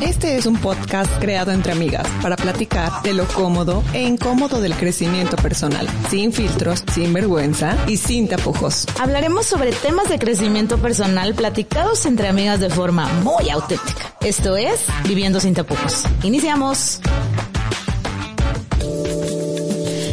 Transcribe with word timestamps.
Este 0.00 0.38
es 0.38 0.46
un 0.46 0.56
podcast 0.56 1.10
creado 1.20 1.52
entre 1.52 1.72
amigas 1.72 2.08
para 2.22 2.36
platicar 2.36 3.02
de 3.02 3.12
lo 3.12 3.26
cómodo 3.28 3.84
e 3.92 4.02
incómodo 4.02 4.60
del 4.60 4.74
crecimiento 4.74 5.36
personal, 5.36 5.86
sin 6.08 6.32
filtros, 6.32 6.82
sin 6.92 7.12
vergüenza 7.12 7.76
y 7.86 7.98
sin 7.98 8.26
tapujos. 8.26 8.86
Hablaremos 8.98 9.44
sobre 9.44 9.72
temas 9.72 10.08
de 10.08 10.18
crecimiento 10.18 10.78
personal 10.78 11.34
platicados 11.34 12.06
entre 12.06 12.28
amigas 12.28 12.60
de 12.60 12.70
forma 12.70 13.08
muy 13.22 13.50
auténtica. 13.50 14.14
Esto 14.22 14.56
es 14.56 14.84
Viviendo 15.06 15.38
sin 15.38 15.52
tapujos. 15.52 16.04
Iniciamos. 16.22 17.00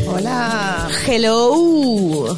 Hola. 0.10 0.90
Hello. 1.08 2.38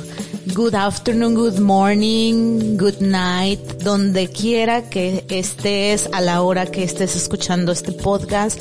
Good 0.54 0.74
afternoon, 0.74 1.36
good 1.36 1.60
morning, 1.60 2.78
good 2.78 3.02
night, 3.02 3.60
donde 3.84 4.30
quiera 4.30 4.90
que 4.90 5.24
estés 5.30 6.10
a 6.12 6.22
la 6.22 6.42
hora 6.42 6.66
que 6.66 6.84
estés 6.84 7.16
escuchando 7.16 7.72
este 7.72 7.92
podcast. 7.92 8.60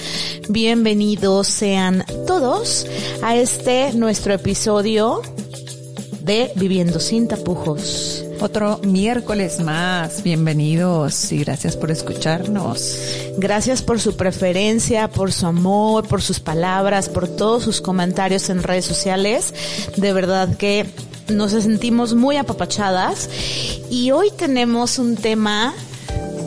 Bienvenidos 0.51 1.49
sean 1.49 2.05
todos 2.27 2.87
a 3.23 3.37
este 3.37 3.95
nuestro 3.95 4.35
episodio 4.35 5.23
de 6.21 6.53
Viviendo 6.57 7.01
sin 7.01 7.27
tapujos. 7.27 8.23
Otro 8.41 8.81
miércoles 8.85 9.61
más. 9.61 10.23
Bienvenidos 10.23 11.33
y 11.33 11.39
gracias 11.39 11.77
por 11.77 11.91
escucharnos. 11.91 12.99
Gracias 13.39 13.83
por 13.83 13.99
su 13.99 14.15
preferencia, 14.15 15.09
por 15.09 15.33
su 15.33 15.47
amor, 15.47 16.07
por 16.07 16.21
sus 16.21 16.39
palabras, 16.39 17.09
por 17.09 17.29
todos 17.29 17.63
sus 17.63 17.81
comentarios 17.81 18.51
en 18.51 18.63
redes 18.63 18.85
sociales. 18.85 19.55
De 19.97 20.13
verdad 20.13 20.57
que 20.57 20.87
nos 21.29 21.53
sentimos 21.53 22.15
muy 22.15 22.37
apapachadas 22.37 23.29
y 23.91 24.11
hoy 24.11 24.31
tenemos 24.37 24.99
un 24.99 25.17
tema 25.17 25.75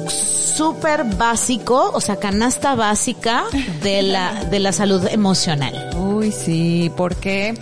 súper 0.08 1.04
básico, 1.04 1.92
o 1.94 2.02
sea, 2.02 2.18
canasta 2.18 2.76
básica 2.76 3.44
de 3.82 4.02
la, 4.02 4.44
de 4.46 4.60
la 4.60 4.72
salud 4.72 5.06
emocional. 5.08 5.92
Uy, 5.98 6.32
sí, 6.32 6.92
porque 6.96 7.56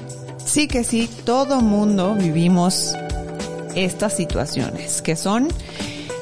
sí 0.44 0.68
que 0.68 0.84
sí, 0.84 1.10
todo 1.26 1.62
mundo 1.62 2.16
vivimos 2.16 2.94
estas 3.76 4.14
situaciones, 4.16 5.02
que 5.02 5.16
son 5.16 5.48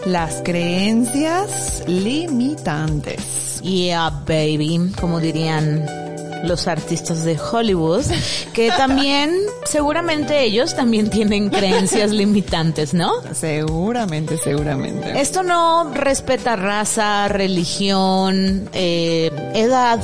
las 0.05 0.41
creencias 0.43 1.83
limitantes. 1.87 3.61
Yeah, 3.61 4.09
baby, 4.25 4.91
como 4.99 5.19
dirían 5.19 5.85
los 6.43 6.67
artistas 6.67 7.23
de 7.23 7.37
Hollywood, 7.39 8.05
que 8.53 8.69
también, 8.71 9.31
seguramente 9.67 10.43
ellos 10.43 10.75
también 10.75 11.09
tienen 11.09 11.49
creencias 11.49 12.11
limitantes, 12.21 12.93
¿no? 12.93 13.11
Seguramente, 13.33 14.37
seguramente. 14.37 15.19
Esto 15.19 15.43
no 15.43 15.91
respeta 15.93 16.55
raza, 16.55 17.27
religión, 17.27 18.69
eh, 18.73 19.31
edad, 19.53 19.99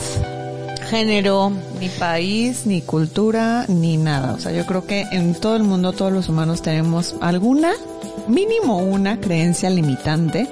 género. 0.90 1.52
Ni 1.80 1.90
país, 1.90 2.66
ni 2.66 2.82
cultura, 2.82 3.66
ni 3.68 3.98
nada. 3.98 4.34
O 4.34 4.40
sea, 4.40 4.52
yo 4.52 4.66
creo 4.66 4.86
que 4.86 5.02
en 5.12 5.36
todo 5.36 5.56
el 5.56 5.64
mundo 5.64 5.92
todos 5.92 6.12
los 6.12 6.30
humanos 6.30 6.62
tenemos 6.62 7.16
alguna, 7.22 7.74
mínimo 8.28 8.78
una 8.78 9.20
creencia 9.20 9.70
limitante 9.70 10.48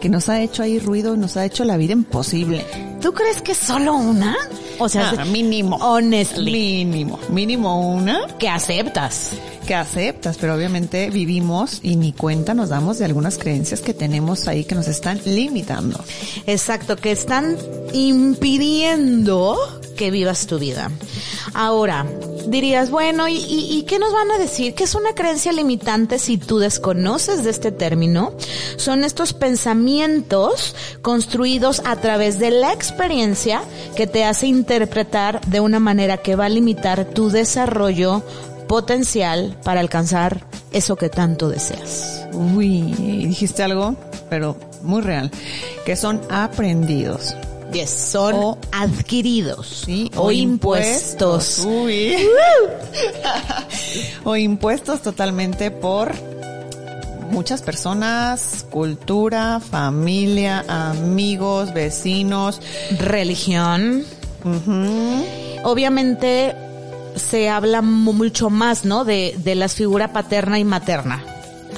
que 0.00 0.08
nos 0.08 0.28
ha 0.28 0.40
hecho 0.40 0.64
ahí 0.64 0.80
ruido 0.80 1.16
nos 1.16 1.36
ha 1.36 1.44
hecho 1.44 1.64
la 1.64 1.76
vida 1.76 1.92
imposible. 1.92 2.64
¿Tú 3.02 3.12
crees 3.12 3.42
que 3.42 3.52
solo 3.52 3.94
una? 3.94 4.36
O 4.78 4.88
sea, 4.88 5.10
ah, 5.18 5.24
mínimo. 5.24 5.76
Honestly. 5.76 6.84
Mínimo. 6.84 7.18
Mínimo 7.30 7.94
una. 7.94 8.28
Que 8.38 8.48
aceptas. 8.48 9.32
Que 9.66 9.74
aceptas, 9.74 10.38
pero 10.38 10.54
obviamente 10.54 11.10
vivimos 11.10 11.80
y 11.82 11.96
ni 11.96 12.12
cuenta 12.12 12.54
nos 12.54 12.68
damos 12.68 12.98
de 12.98 13.04
algunas 13.04 13.38
creencias 13.38 13.80
que 13.80 13.92
tenemos 13.92 14.46
ahí 14.46 14.62
que 14.64 14.76
nos 14.76 14.86
están 14.86 15.20
limitando. 15.24 16.02
Exacto, 16.46 16.96
que 16.96 17.10
están 17.10 17.56
impidiendo 17.92 19.56
que 19.96 20.12
vivas 20.12 20.46
tu 20.46 20.60
vida. 20.60 20.88
Ahora, 21.54 22.06
dirías, 22.50 22.90
bueno, 22.90 23.28
¿y, 23.28 23.36
¿y, 23.36 23.82
qué 23.82 23.98
nos 23.98 24.12
van 24.12 24.30
a 24.30 24.38
decir? 24.38 24.74
¿Qué 24.74 24.84
es 24.84 24.94
una 24.94 25.14
creencia 25.14 25.52
limitante 25.52 26.18
si 26.18 26.38
tú 26.38 26.58
desconoces 26.58 27.44
de 27.44 27.50
este 27.50 27.72
término? 27.72 28.32
Son 28.76 29.04
estos 29.04 29.32
pensamientos 29.32 30.74
construidos 31.02 31.82
a 31.84 31.96
través 31.96 32.38
de 32.38 32.50
la 32.50 32.72
experiencia 32.72 33.62
que 33.96 34.06
te 34.06 34.24
hace 34.24 34.46
interpretar 34.46 35.40
de 35.46 35.60
una 35.60 35.80
manera 35.80 36.16
que 36.16 36.36
va 36.36 36.46
a 36.46 36.50
limitar 36.50 37.04
tu 37.06 37.30
desarrollo 37.30 38.22
potencial 38.68 39.56
para 39.64 39.80
alcanzar 39.80 40.46
eso 40.72 40.96
que 40.96 41.08
tanto 41.08 41.48
deseas. 41.48 42.26
Uy, 42.32 42.92
dijiste 43.26 43.62
algo, 43.62 43.96
pero 44.30 44.56
muy 44.82 45.02
real, 45.02 45.30
que 45.84 45.96
son 45.96 46.20
aprendidos 46.30 47.34
son 47.86 48.58
adquiridos 48.70 49.86
o, 50.16 50.30
impuestos. 50.30 51.60
o 54.24 54.36
impuestos 54.36 55.02
totalmente 55.02 55.70
por 55.70 56.12
muchas 57.30 57.62
personas, 57.62 58.66
cultura, 58.70 59.60
familia, 59.60 60.64
amigos, 60.68 61.72
vecinos, 61.72 62.60
religión. 62.98 64.04
Obviamente 65.64 66.54
se 67.16 67.48
habla 67.48 67.82
mucho 67.82 68.50
más, 68.50 68.84
¿no? 68.84 69.04
De, 69.04 69.34
de 69.38 69.54
las 69.54 69.74
figuras 69.74 70.10
paterna 70.10 70.58
y 70.58 70.64
materna, 70.64 71.24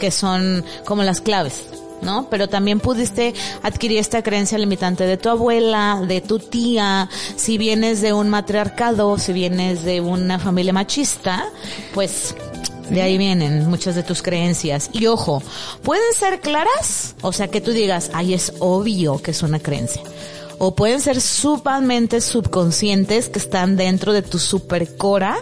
que 0.00 0.10
son 0.10 0.64
como 0.84 1.02
las 1.02 1.20
claves. 1.20 1.73
¿No? 2.04 2.28
Pero 2.30 2.48
también 2.48 2.80
pudiste 2.80 3.34
adquirir 3.62 3.98
esta 3.98 4.22
creencia 4.22 4.58
limitante 4.58 5.04
de 5.04 5.16
tu 5.16 5.28
abuela, 5.28 6.02
de 6.06 6.20
tu 6.20 6.38
tía, 6.38 7.08
si 7.36 7.58
vienes 7.58 8.00
de 8.00 8.12
un 8.12 8.28
matriarcado, 8.28 9.18
si 9.18 9.32
vienes 9.32 9.84
de 9.84 10.00
una 10.00 10.38
familia 10.38 10.72
machista, 10.72 11.44
pues 11.92 12.34
de 12.90 13.02
ahí 13.02 13.18
vienen 13.18 13.68
muchas 13.68 13.94
de 13.94 14.02
tus 14.02 14.22
creencias. 14.22 14.90
Y 14.92 15.06
ojo, 15.06 15.42
pueden 15.82 16.12
ser 16.18 16.40
claras, 16.40 17.14
o 17.22 17.32
sea 17.32 17.48
que 17.48 17.60
tú 17.60 17.72
digas, 17.72 18.10
ay, 18.12 18.34
es 18.34 18.52
obvio 18.58 19.20
que 19.22 19.30
es 19.30 19.42
una 19.42 19.58
creencia. 19.58 20.02
O 20.58 20.74
pueden 20.74 21.00
ser 21.00 21.20
sumamente 21.20 22.20
subconscientes 22.20 23.28
que 23.28 23.40
están 23.40 23.76
dentro 23.76 24.12
de 24.12 24.22
tu 24.22 24.38
supercora 24.38 25.36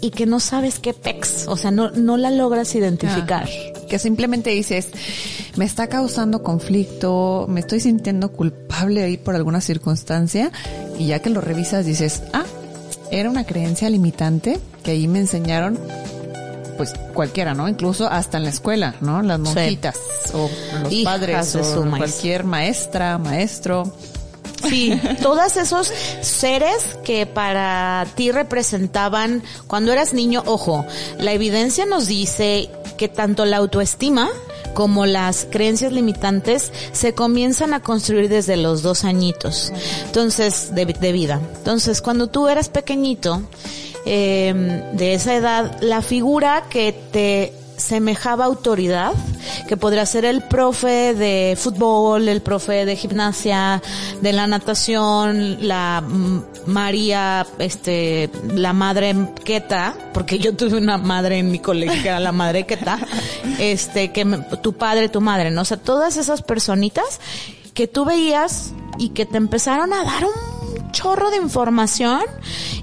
y 0.00 0.10
que 0.10 0.26
no 0.26 0.40
sabes 0.40 0.78
qué 0.78 0.94
pex, 0.94 1.46
o 1.48 1.56
sea, 1.56 1.70
no, 1.70 1.90
no 1.90 2.16
la 2.16 2.30
logras 2.30 2.74
identificar. 2.74 3.48
que 3.88 3.98
simplemente 3.98 4.50
dices, 4.50 4.88
me 5.56 5.64
está 5.64 5.88
causando 5.88 6.42
conflicto, 6.42 7.46
me 7.48 7.60
estoy 7.60 7.80
sintiendo 7.80 8.32
culpable 8.32 9.02
ahí 9.02 9.16
por 9.16 9.34
alguna 9.34 9.60
circunstancia 9.60 10.50
y 10.98 11.06
ya 11.06 11.20
que 11.20 11.30
lo 11.30 11.40
revisas 11.40 11.86
dices, 11.86 12.22
ah, 12.32 12.44
era 13.10 13.30
una 13.30 13.44
creencia 13.44 13.88
limitante 13.90 14.58
que 14.82 14.92
ahí 14.92 15.06
me 15.08 15.20
enseñaron 15.20 15.78
pues 16.76 16.92
cualquiera, 17.12 17.54
¿no? 17.54 17.68
Incluso 17.68 18.08
hasta 18.08 18.38
en 18.38 18.44
la 18.44 18.50
escuela, 18.50 18.96
¿no? 19.00 19.22
Las 19.22 19.38
monjitas 19.38 19.96
o 20.32 20.50
los 20.82 20.94
padres 21.04 21.54
o 21.54 21.88
cualquier 21.88 22.44
maestra, 22.44 23.18
maestro. 23.18 23.92
Sí, 24.68 24.98
todos 25.22 25.56
esos 25.56 25.92
seres 26.22 26.96
que 27.04 27.26
para 27.26 28.06
ti 28.14 28.32
representaban 28.32 29.42
cuando 29.66 29.92
eras 29.92 30.14
niño, 30.14 30.42
ojo, 30.46 30.84
la 31.18 31.32
evidencia 31.32 31.86
nos 31.86 32.06
dice 32.06 32.70
que 32.96 33.08
tanto 33.08 33.44
la 33.44 33.58
autoestima 33.58 34.30
como 34.74 35.06
las 35.06 35.46
creencias 35.50 35.92
limitantes 35.92 36.72
se 36.92 37.14
comienzan 37.14 37.72
a 37.72 37.80
construir 37.80 38.28
desde 38.28 38.56
los 38.56 38.82
dos 38.82 39.04
añitos. 39.04 39.72
Entonces, 40.04 40.74
de, 40.74 40.84
vida. 41.12 41.40
Entonces, 41.56 42.02
cuando 42.02 42.26
tú 42.26 42.48
eras 42.48 42.68
pequeñito, 42.68 43.42
eh, 44.04 44.82
de 44.92 45.14
esa 45.14 45.34
edad, 45.34 45.80
la 45.80 46.02
figura 46.02 46.64
que 46.68 46.92
te 47.12 47.63
semejaba 47.76 48.44
autoridad, 48.44 49.12
que 49.68 49.76
podría 49.76 50.06
ser 50.06 50.24
el 50.24 50.42
profe 50.42 51.14
de 51.14 51.56
fútbol, 51.58 52.28
el 52.28 52.40
profe 52.40 52.84
de 52.84 52.96
gimnasia, 52.96 53.82
de 54.20 54.32
la 54.32 54.46
natación, 54.46 55.66
la 55.66 56.02
María, 56.66 57.46
este, 57.58 58.30
la 58.54 58.72
madre 58.72 59.14
Queta, 59.44 59.94
porque 60.12 60.38
yo 60.38 60.54
tuve 60.54 60.78
una 60.78 60.98
madre 60.98 61.38
en 61.38 61.50
mi 61.50 61.58
colegio 61.58 62.02
que 62.02 62.08
era 62.08 62.20
la 62.20 62.32
madre 62.32 62.66
Queta, 62.66 62.98
este, 63.58 64.12
que 64.12 64.24
tu 64.62 64.74
padre, 64.74 65.08
tu 65.08 65.20
madre, 65.20 65.50
¿no? 65.50 65.62
O 65.62 65.64
sea, 65.64 65.76
todas 65.76 66.16
esas 66.16 66.42
personitas 66.42 67.20
que 67.74 67.88
tú 67.88 68.04
veías 68.04 68.72
y 68.98 69.10
que 69.10 69.26
te 69.26 69.36
empezaron 69.36 69.92
a 69.92 70.04
dar 70.04 70.24
un 70.24 70.92
chorro 70.92 71.30
de 71.30 71.38
información 71.38 72.22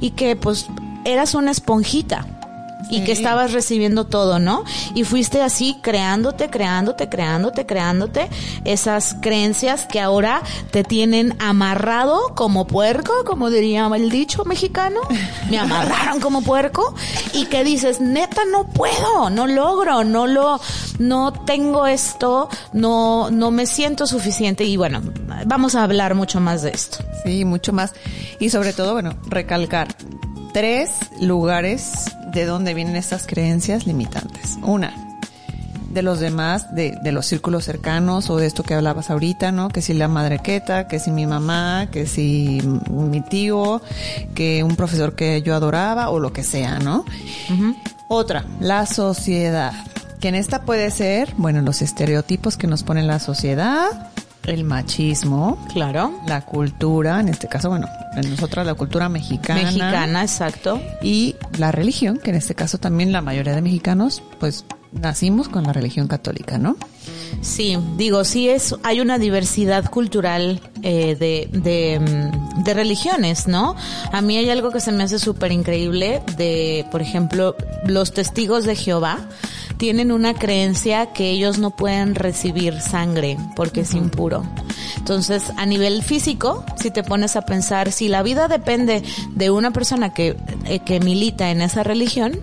y 0.01 0.12
que 0.12 0.36
pues 0.36 0.68
eras 1.06 1.33
una 1.33 1.51
esponjita 1.51 2.41
y 2.89 3.04
que 3.04 3.12
estabas 3.12 3.54
recibiendo 3.54 4.06
todo, 4.06 4.39
¿no? 4.39 4.63
Y 4.95 5.04
fuiste 5.04 5.42
así 5.42 5.78
creándote, 5.81 6.50
creándote, 6.50 7.10
creándote, 7.10 7.66
creándote 7.66 8.30
esas 8.66 9.16
creencias 9.22 9.86
que 9.86 10.00
ahora 10.00 10.42
te 10.72 10.83
tienen 10.83 11.36
amarrado 11.39 12.33
como 12.36 12.68
puerco, 12.68 13.24
como 13.25 13.50
diría 13.50 13.89
el 13.95 14.10
dicho 14.10 14.44
mexicano. 14.45 15.00
Me 15.50 15.57
amarraron 15.57 16.19
como 16.19 16.42
puerco 16.42 16.94
y 17.33 17.45
que 17.45 17.63
dices, 17.63 18.01
neta, 18.01 18.42
no 18.51 18.68
puedo, 18.68 19.30
no 19.30 19.48
logro, 19.48 20.04
no 20.04 20.28
lo, 20.28 20.60
no 21.00 21.31
tengo 21.33 21.88
esto, 21.88 22.50
no, 22.74 23.30
no 23.31 23.51
me 23.51 23.66
siento 23.66 24.07
suficiente 24.07 24.63
y 24.66 24.78
bueno, 24.78 25.01
vamos 25.45 25.75
a 25.75 25.83
hablar 25.83 26.16
mucho 26.16 26.39
más 26.39 26.62
de 26.62 26.72
esto. 26.72 27.00
Sí, 27.24 27.45
mucho 27.45 27.74
más. 27.74 27.94
Y 28.39 28.50
sobre 28.50 28.74
todo, 28.74 28.94
bueno, 28.94 29.16
recalcar 29.28 29.95
tres 30.54 30.92
lugares 31.19 32.06
de 32.31 32.45
donde 32.45 32.74
vienen 32.74 32.95
estas 32.95 33.28
creencias 33.28 33.86
limitantes. 33.86 34.57
Una, 34.62 34.94
de 35.94 36.01
los 36.01 36.19
demás, 36.19 36.74
de, 36.74 36.98
de, 37.01 37.12
los 37.12 37.25
círculos 37.25 37.66
cercanos 37.66 38.30
o 38.30 38.38
de 38.38 38.48
esto 38.48 38.63
que 38.63 38.74
hablabas 38.74 39.10
ahorita, 39.10 39.51
¿no? 39.51 39.69
Que 39.69 39.81
si 39.81 39.94
la 39.94 40.07
madre 40.07 40.39
queta, 40.39 40.88
que 40.88 41.00
si 41.00 41.12
mi 41.12 41.25
mamá, 41.25 41.88
que 41.92 42.07
si 42.07 42.62
mi 42.89 43.22
tío, 43.22 43.81
que 44.33 44.63
un 44.63 44.75
profesor 44.75 45.16
que 45.16 45.42
yo 45.42 45.56
adoraba 45.56 46.10
o 46.10 46.19
lo 46.19 46.31
que 46.31 46.44
sea, 46.44 46.80
¿no? 46.80 47.06
Otra, 48.07 48.45
la 48.60 48.86
sociedad. 48.86 49.74
Que 50.19 50.30
en 50.30 50.36
esta 50.36 50.62
puede 50.62 50.92
ser, 50.92 51.33
bueno, 51.38 51.62
los 51.62 51.81
estereotipos 51.81 52.56
que 52.56 52.68
nos 52.68 52.83
pone 52.83 53.01
la 53.04 53.19
sociedad, 53.19 54.12
el 54.46 54.64
machismo. 54.64 55.58
Claro. 55.74 56.20
La 56.28 56.46
cultura, 56.46 57.20
en 57.20 57.30
este 57.30 57.48
caso, 57.48 57.70
bueno, 57.70 57.88
en 58.16 58.30
nosotros 58.30 58.66
la 58.66 58.74
cultura 58.74 59.10
mexicana. 59.10 59.64
Mexicana, 59.64 60.22
exacto. 60.22 60.82
Y 61.02 61.36
la 61.58 61.72
religión, 61.72 62.18
que 62.18 62.32
en 62.32 62.38
este 62.38 62.56
caso 62.56 62.78
también 62.78 63.12
la 63.12 63.22
mayoría 63.22 63.54
de 63.54 63.62
mexicanos, 63.62 64.24
pues 64.40 64.66
nacimos 64.92 65.48
con 65.48 65.64
la 65.64 65.74
religión 65.74 66.08
católica, 66.08 66.58
¿no? 66.58 66.76
Sí, 67.42 67.78
digo, 67.98 68.24
sí 68.24 68.50
es, 68.50 68.76
hay 68.84 69.00
una 69.00 69.18
diversidad 69.18 69.90
cultural 69.90 70.62
eh, 70.84 71.16
de, 71.16 71.48
de, 71.52 72.00
mm, 72.00 72.64
de, 72.64 72.74
religiones, 72.74 73.48
¿no? 73.48 73.76
A 74.12 74.22
mí 74.22 74.38
hay 74.38 74.50
algo 74.50 74.72
que 74.72 74.80
se 74.80 74.92
me 74.92 75.04
hace 75.04 75.18
súper 75.18 75.52
increíble 75.52 76.22
de, 76.38 76.86
por 76.92 77.02
ejemplo, 77.02 77.56
los 77.86 78.14
testigos 78.14 78.66
de 78.66 78.76
Jehová 78.76 79.18
tienen 79.81 80.12
una 80.12 80.36
creencia 80.36 81.07
que 81.07 81.31
ellos 81.31 81.57
no 81.57 81.72
pueden 81.72 82.13
recibir 82.13 82.80
sangre 82.81 83.39
porque 83.56 83.81
es 83.81 83.95
impuro. 83.95 84.44
Entonces, 84.98 85.51
a 85.57 85.66
nivel 85.66 86.04
físico, 86.04 86.63
si 86.75 86.92
te 86.92 87.01
pones 87.01 87.36
a 87.36 87.42
pensar, 87.42 87.92
si 87.92 88.07
la 88.07 88.22
vida 88.22 88.48
depende 88.48 89.01
de 89.31 89.50
una 89.50 89.72
persona 89.72 90.13
que, 90.13 90.38
eh, 90.66 90.81
que 90.86 91.00
milita 91.00 91.50
en 91.50 91.63
esa 91.63 91.81
religión, 91.81 92.39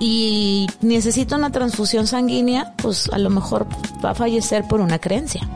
y 0.00 0.68
necesita 0.80 1.36
una 1.36 1.52
transfusión 1.52 2.06
sanguínea, 2.06 2.72
pues 2.78 3.10
a 3.12 3.18
lo 3.18 3.28
mejor 3.28 3.66
va 4.02 4.12
a 4.12 4.14
fallecer 4.14 4.64
por 4.64 4.80
una 4.80 4.98
creencia. 4.98 5.46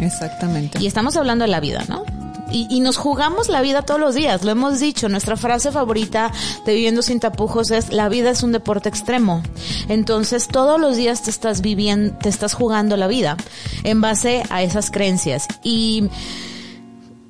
Exactamente. 0.00 0.78
Y 0.80 0.86
estamos 0.86 1.18
hablando 1.18 1.44
de 1.44 1.50
la 1.50 1.60
vida, 1.60 1.84
¿no? 1.86 2.02
Y, 2.50 2.66
y, 2.70 2.80
nos 2.80 2.96
jugamos 2.96 3.48
la 3.48 3.60
vida 3.60 3.82
todos 3.82 4.00
los 4.00 4.14
días, 4.14 4.42
lo 4.44 4.50
hemos 4.50 4.80
dicho, 4.80 5.08
nuestra 5.08 5.36
frase 5.36 5.70
favorita 5.70 6.32
de 6.64 6.74
Viviendo 6.74 7.02
sin 7.02 7.20
tapujos 7.20 7.70
es 7.70 7.92
la 7.92 8.08
vida 8.08 8.30
es 8.30 8.42
un 8.42 8.52
deporte 8.52 8.88
extremo. 8.88 9.42
Entonces 9.88 10.48
todos 10.48 10.80
los 10.80 10.96
días 10.96 11.22
te 11.22 11.30
estás 11.30 11.60
viviendo, 11.60 12.16
te 12.18 12.28
estás 12.28 12.54
jugando 12.54 12.96
la 12.96 13.06
vida 13.06 13.36
en 13.84 14.00
base 14.00 14.42
a 14.50 14.62
esas 14.62 14.90
creencias. 14.90 15.46
Y 15.62 16.08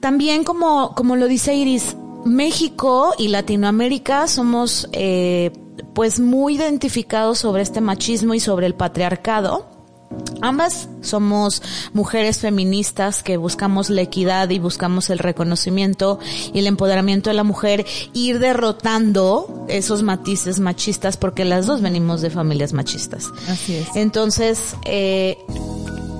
también 0.00 0.44
como, 0.44 0.94
como 0.94 1.16
lo 1.16 1.26
dice 1.26 1.54
Iris, 1.54 1.96
México 2.24 3.14
y 3.18 3.28
Latinoamérica 3.28 4.26
somos 4.26 4.88
eh, 4.92 5.52
pues 5.94 6.20
muy 6.20 6.56
identificados 6.56 7.38
sobre 7.38 7.62
este 7.62 7.80
machismo 7.80 8.34
y 8.34 8.40
sobre 8.40 8.66
el 8.66 8.74
patriarcado. 8.74 9.77
Ambas 10.40 10.88
somos 11.02 11.62
mujeres 11.92 12.38
feministas 12.38 13.22
que 13.22 13.36
buscamos 13.36 13.90
la 13.90 14.02
equidad 14.02 14.48
y 14.50 14.58
buscamos 14.58 15.10
el 15.10 15.18
reconocimiento 15.18 16.18
y 16.52 16.60
el 16.60 16.66
empoderamiento 16.66 17.30
de 17.30 17.34
la 17.34 17.44
mujer, 17.44 17.84
ir 18.12 18.38
derrotando 18.38 19.66
esos 19.68 20.02
matices 20.02 20.60
machistas 20.60 21.16
porque 21.16 21.44
las 21.44 21.66
dos 21.66 21.82
venimos 21.82 22.20
de 22.20 22.30
familias 22.30 22.72
machistas. 22.72 23.26
Así 23.48 23.74
es. 23.74 23.88
Entonces, 23.96 24.76
eh, 24.84 25.38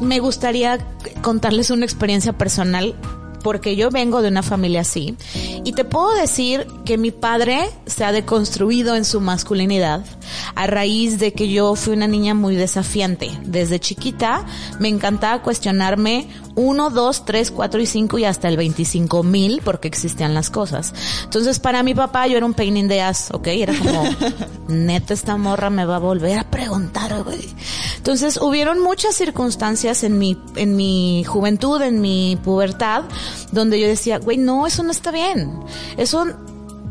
me 0.01 0.19
gustaría 0.21 0.79
contarles 1.23 1.71
una 1.71 1.85
experiencia 1.85 2.37
personal 2.37 2.95
porque 3.43 3.77
yo 3.77 3.91
vengo 3.91 4.21
de 4.21 4.29
una 4.29 4.43
familia 4.43 4.83
así. 4.83 5.17
Y 5.65 5.73
te 5.73 5.85
puedo 5.85 6.15
decir 6.15 6.67
que 6.85 6.99
mi 6.99 7.11
padre 7.11 7.71
se 7.87 8.05
ha 8.05 8.13
deconstruido 8.13 8.97
en 8.97 9.05
su 9.05 9.21
masculinidad 9.21 10.05
a 10.55 10.67
raíz 10.67 11.19
de 11.19 11.33
que 11.33 11.49
yo 11.49 11.75
fui 11.75 11.95
una 11.95 12.07
niña 12.07 12.35
muy 12.35 12.57
desafiante. 12.57 13.31
Desde 13.45 13.81
chiquita 13.81 14.45
me 14.79 14.89
encantaba 14.89 15.43
cuestionarme 15.43 16.29
uno, 16.55 16.91
dos, 16.91 17.25
tres, 17.25 17.51
cuatro 17.51 17.81
y 17.81 17.87
cinco 17.87 18.19
y 18.19 18.25
hasta 18.25 18.49
el 18.49 18.57
25 18.57 19.23
mil 19.23 19.61
porque 19.65 19.89
existían 19.89 20.35
las 20.35 20.51
cosas. 20.51 20.93
Entonces 21.25 21.61
para 21.61 21.83
mi 21.83 21.95
papá 21.95 22.27
yo 22.27 22.37
era 22.37 22.47
un 22.47 22.55
pain 22.55 22.77
in 22.77 22.89
the 22.89 23.01
ass, 23.01 23.31
¿ok? 23.33 23.47
Era 23.49 23.75
como, 23.79 24.05
neta 24.69 25.15
esta 25.15 25.37
morra 25.37 25.71
me 25.71 25.85
va 25.85 25.97
a 25.97 26.01
volver 26.01 26.39
a 26.39 26.51
preguntar, 26.51 27.23
güey. 27.23 27.49
Entonces 27.97 28.39
hubieron 28.39 28.81
muchas 28.81 29.15
circunstancias 29.15 30.03
en 30.03 30.19
mi, 30.19 30.37
en 30.57 30.77
mi 30.77 31.25
juventud, 31.25 31.81
en 31.83 32.01
mi 32.01 32.39
pubertad, 32.43 33.05
donde 33.53 33.81
yo 33.81 33.87
decía, 33.87 34.19
güey, 34.19 34.39
no, 34.39 34.67
eso 34.67 34.83
no 34.83 34.91
está 34.91 35.11
bien. 35.11 35.61
Eso 35.97 36.27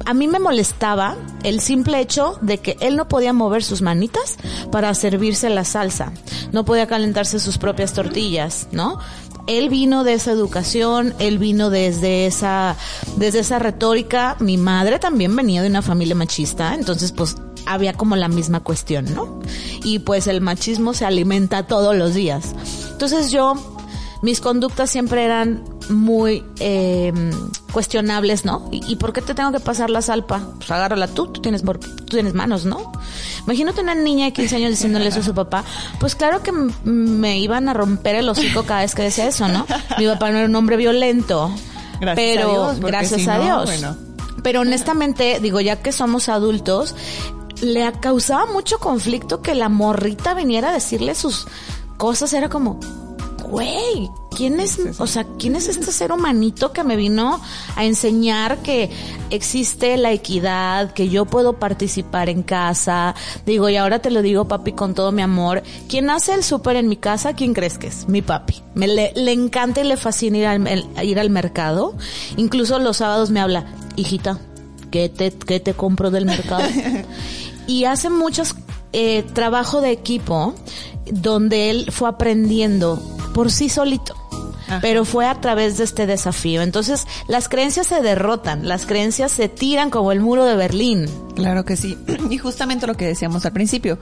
a 0.08 0.14
mí 0.14 0.26
me 0.30 0.40
molestaba 0.40 1.18
el 1.44 1.60
simple 1.60 2.00
hecho 2.00 2.40
de 2.42 2.60
que 2.60 2.78
él 2.80 2.96
no 2.96 3.10
podía 3.10 3.34
mover 3.34 3.62
sus 3.62 3.82
manitas 3.82 4.38
para 4.72 4.94
servirse 4.94 5.50
la 5.50 5.66
salsa, 5.66 6.14
no 6.54 6.64
podía 6.64 6.88
calentarse 6.88 7.42
sus 7.42 7.58
propias 7.58 7.92
tortillas, 7.92 8.70
¿no? 8.72 9.00
Él 9.48 9.68
vino 9.68 10.06
de 10.06 10.14
esa 10.14 10.32
educación, 10.32 11.14
él 11.20 11.40
vino 11.40 11.70
desde 11.70 12.26
esa, 12.26 12.78
desde 13.18 13.40
esa 13.40 13.60
retórica. 13.60 14.38
Mi 14.40 14.56
madre 14.56 14.98
también 14.98 15.36
venía 15.36 15.62
de 15.62 15.68
una 15.68 15.82
familia 15.82 16.16
machista, 16.16 16.74
entonces 16.74 17.12
pues 17.12 17.36
había 17.66 17.92
como 17.92 18.16
la 18.16 18.30
misma 18.30 18.62
cuestión, 18.62 19.14
¿no? 19.14 19.42
Y 19.84 20.00
pues 20.00 20.28
el 20.28 20.40
machismo 20.40 20.94
se 20.94 21.04
alimenta 21.04 21.68
todos 21.68 21.94
los 21.98 22.14
días. 22.14 22.56
Entonces 22.92 23.30
yo, 23.30 23.56
mis 24.22 24.40
conductas 24.40 24.90
siempre 24.90 25.26
eran 25.26 25.66
muy 25.90 26.46
eh, 26.62 27.12
cuestionables, 27.78 28.44
¿no? 28.44 28.68
¿Y, 28.72 28.96
por 28.96 29.14
qué 29.14 29.22
te 29.22 29.36
tengo 29.36 29.52
que 29.52 29.60
pasar 29.60 29.92
la 29.92 30.02
salpa? 30.02 30.42
Pues 30.58 30.72
agárrala 30.72 31.06
tú, 31.06 31.28
tú 31.28 31.42
tienes, 31.42 31.62
tú 31.62 32.06
tienes 32.08 32.34
manos, 32.34 32.66
¿no? 32.66 32.92
Imagínate 33.44 33.82
una 33.82 33.94
niña 33.94 34.26
de 34.26 34.34
15 34.34 34.56
años 34.56 34.72
diciéndole 34.72 35.10
eso 35.10 35.20
a 35.20 35.24
su 35.24 35.36
papá. 35.36 35.64
Pues 36.00 36.16
claro 36.16 36.42
que 36.42 36.52
me 36.52 37.38
iban 37.38 37.70
a 37.70 37.76
romper 37.76 38.16
el 38.16 38.30
hocico 38.30 38.64
cada 38.64 38.82
vez 38.82 38.96
que 38.96 39.04
decía 39.04 39.28
eso, 39.28 39.48
¿no? 39.48 39.68
Mi 40.00 40.08
papá 40.08 40.32
no 40.32 40.40
era 40.40 40.48
un 40.48 40.56
hombre 40.56 40.76
violento. 40.76 41.52
Gracias 42.02 42.16
pero 42.16 42.50
a 42.50 42.74
Dios, 42.74 42.80
gracias 42.80 43.22
si 43.22 43.30
a 43.30 43.38
no, 43.38 43.44
Dios. 43.44 43.66
bueno. 43.66 43.96
Pero 44.42 44.62
honestamente, 44.62 45.40
digo, 45.40 45.62
ya 45.62 45.76
que 45.76 45.92
somos 45.92 46.30
adultos, 46.30 46.96
le 47.62 47.92
causaba 48.00 48.48
mucho 48.48 48.80
conflicto 48.80 49.44
que 49.44 49.54
la 49.54 49.70
morrita 49.70 50.34
viniera 50.34 50.70
a 50.70 50.74
decirle 50.74 51.14
sus 51.14 51.46
cosas. 51.98 52.34
Era 52.34 52.50
como, 52.50 52.80
güey, 53.50 54.10
¿quién 54.36 54.60
es, 54.60 54.78
o 55.00 55.08
sea, 55.08 55.26
quién 55.40 55.56
es 55.56 55.68
este 55.68 55.92
ser 55.92 56.12
humanito 56.12 56.72
que 56.74 56.84
me 56.84 56.96
vino 56.96 57.40
a 57.76 57.86
enseñar 57.86 58.58
que 58.60 58.90
existe 59.30 59.98
la 59.98 60.12
equidad, 60.12 60.92
que 60.94 61.10
yo 61.10 61.26
puedo 61.26 61.54
participar 61.54 62.30
en 62.30 62.44
casa? 62.44 63.16
Digo, 63.46 63.70
y 63.70 63.76
ahora 63.78 64.00
te 64.00 64.12
lo 64.12 64.22
digo, 64.22 64.48
papi, 64.48 64.74
con 64.74 64.94
todo 64.94 65.12
mi 65.12 65.22
amor. 65.22 65.64
¿Quién 65.88 66.10
hace 66.10 66.34
el 66.34 66.44
súper 66.44 66.76
en 66.76 66.88
mi 66.90 66.98
casa? 66.98 67.34
¿Quién 67.34 67.54
crees 67.54 67.78
que 67.78 67.88
es? 67.88 68.08
Mi 68.08 68.22
papi. 68.22 68.62
Me 68.76 68.88
le, 68.88 69.12
le 69.16 69.32
encanta 69.32 69.82
y 69.82 69.86
le 69.86 69.98
fascina 69.98 70.38
ir 70.38 70.46
al, 70.48 70.68
el- 70.68 70.86
ir 71.04 71.20
al 71.20 71.30
mercado. 71.30 71.96
Incluso 72.36 72.80
los 72.80 72.98
sábados 72.98 73.30
me 73.32 73.40
habla, 73.40 73.66
hijita, 73.96 74.40
¿qué 74.92 75.10
te, 75.10 75.32
qué 75.32 75.60
te 75.60 75.74
compro 75.74 76.12
del 76.12 76.26
mercado? 76.26 76.64
y 77.68 77.86
hace 77.86 78.10
muchos 78.10 78.56
eh, 78.94 79.24
trabajo 79.34 79.82
de 79.82 79.92
equipo 79.92 80.54
donde 81.12 81.70
él 81.70 81.92
fue 81.92 82.10
aprendiendo 82.10 83.02
por 83.34 83.52
sí 83.52 83.70
solito. 83.70 84.16
Ajá. 84.68 84.80
Pero 84.82 85.06
fue 85.06 85.26
a 85.26 85.40
través 85.40 85.78
de 85.78 85.86
este 85.86 86.06
desafío. 86.08 86.62
Entonces, 86.62 87.08
las 87.28 87.48
creencias 87.48 87.88
se 87.88 88.02
derrotan, 88.02 88.68
las 88.68 88.86
creencias 88.86 89.32
se 89.32 89.48
tiran 89.48 89.90
como 89.90 90.12
el 90.12 90.20
muro 90.20 90.44
de 90.44 90.56
Berlín. 90.56 91.06
Claro 91.36 91.64
que 91.64 91.78
sí. 91.78 91.98
Y 92.30 92.38
justamente 92.38 92.86
lo 92.86 92.96
que 92.96 93.08
decíamos 93.08 93.46
al 93.46 93.54
principio, 93.54 93.98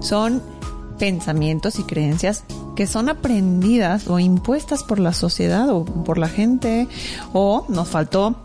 son 0.00 0.42
pensamientos 1.00 1.78
y 1.78 1.82
creencias 1.84 2.44
que 2.76 2.86
son 2.86 3.08
aprendidas 3.08 4.06
o 4.06 4.18
impuestas 4.18 4.84
por 4.84 4.98
la 4.98 5.14
sociedad 5.14 5.68
o 5.70 5.84
por 5.84 6.18
la 6.18 6.28
gente 6.28 6.88
o 7.32 7.64
nos 7.68 7.88
faltó 7.88 8.36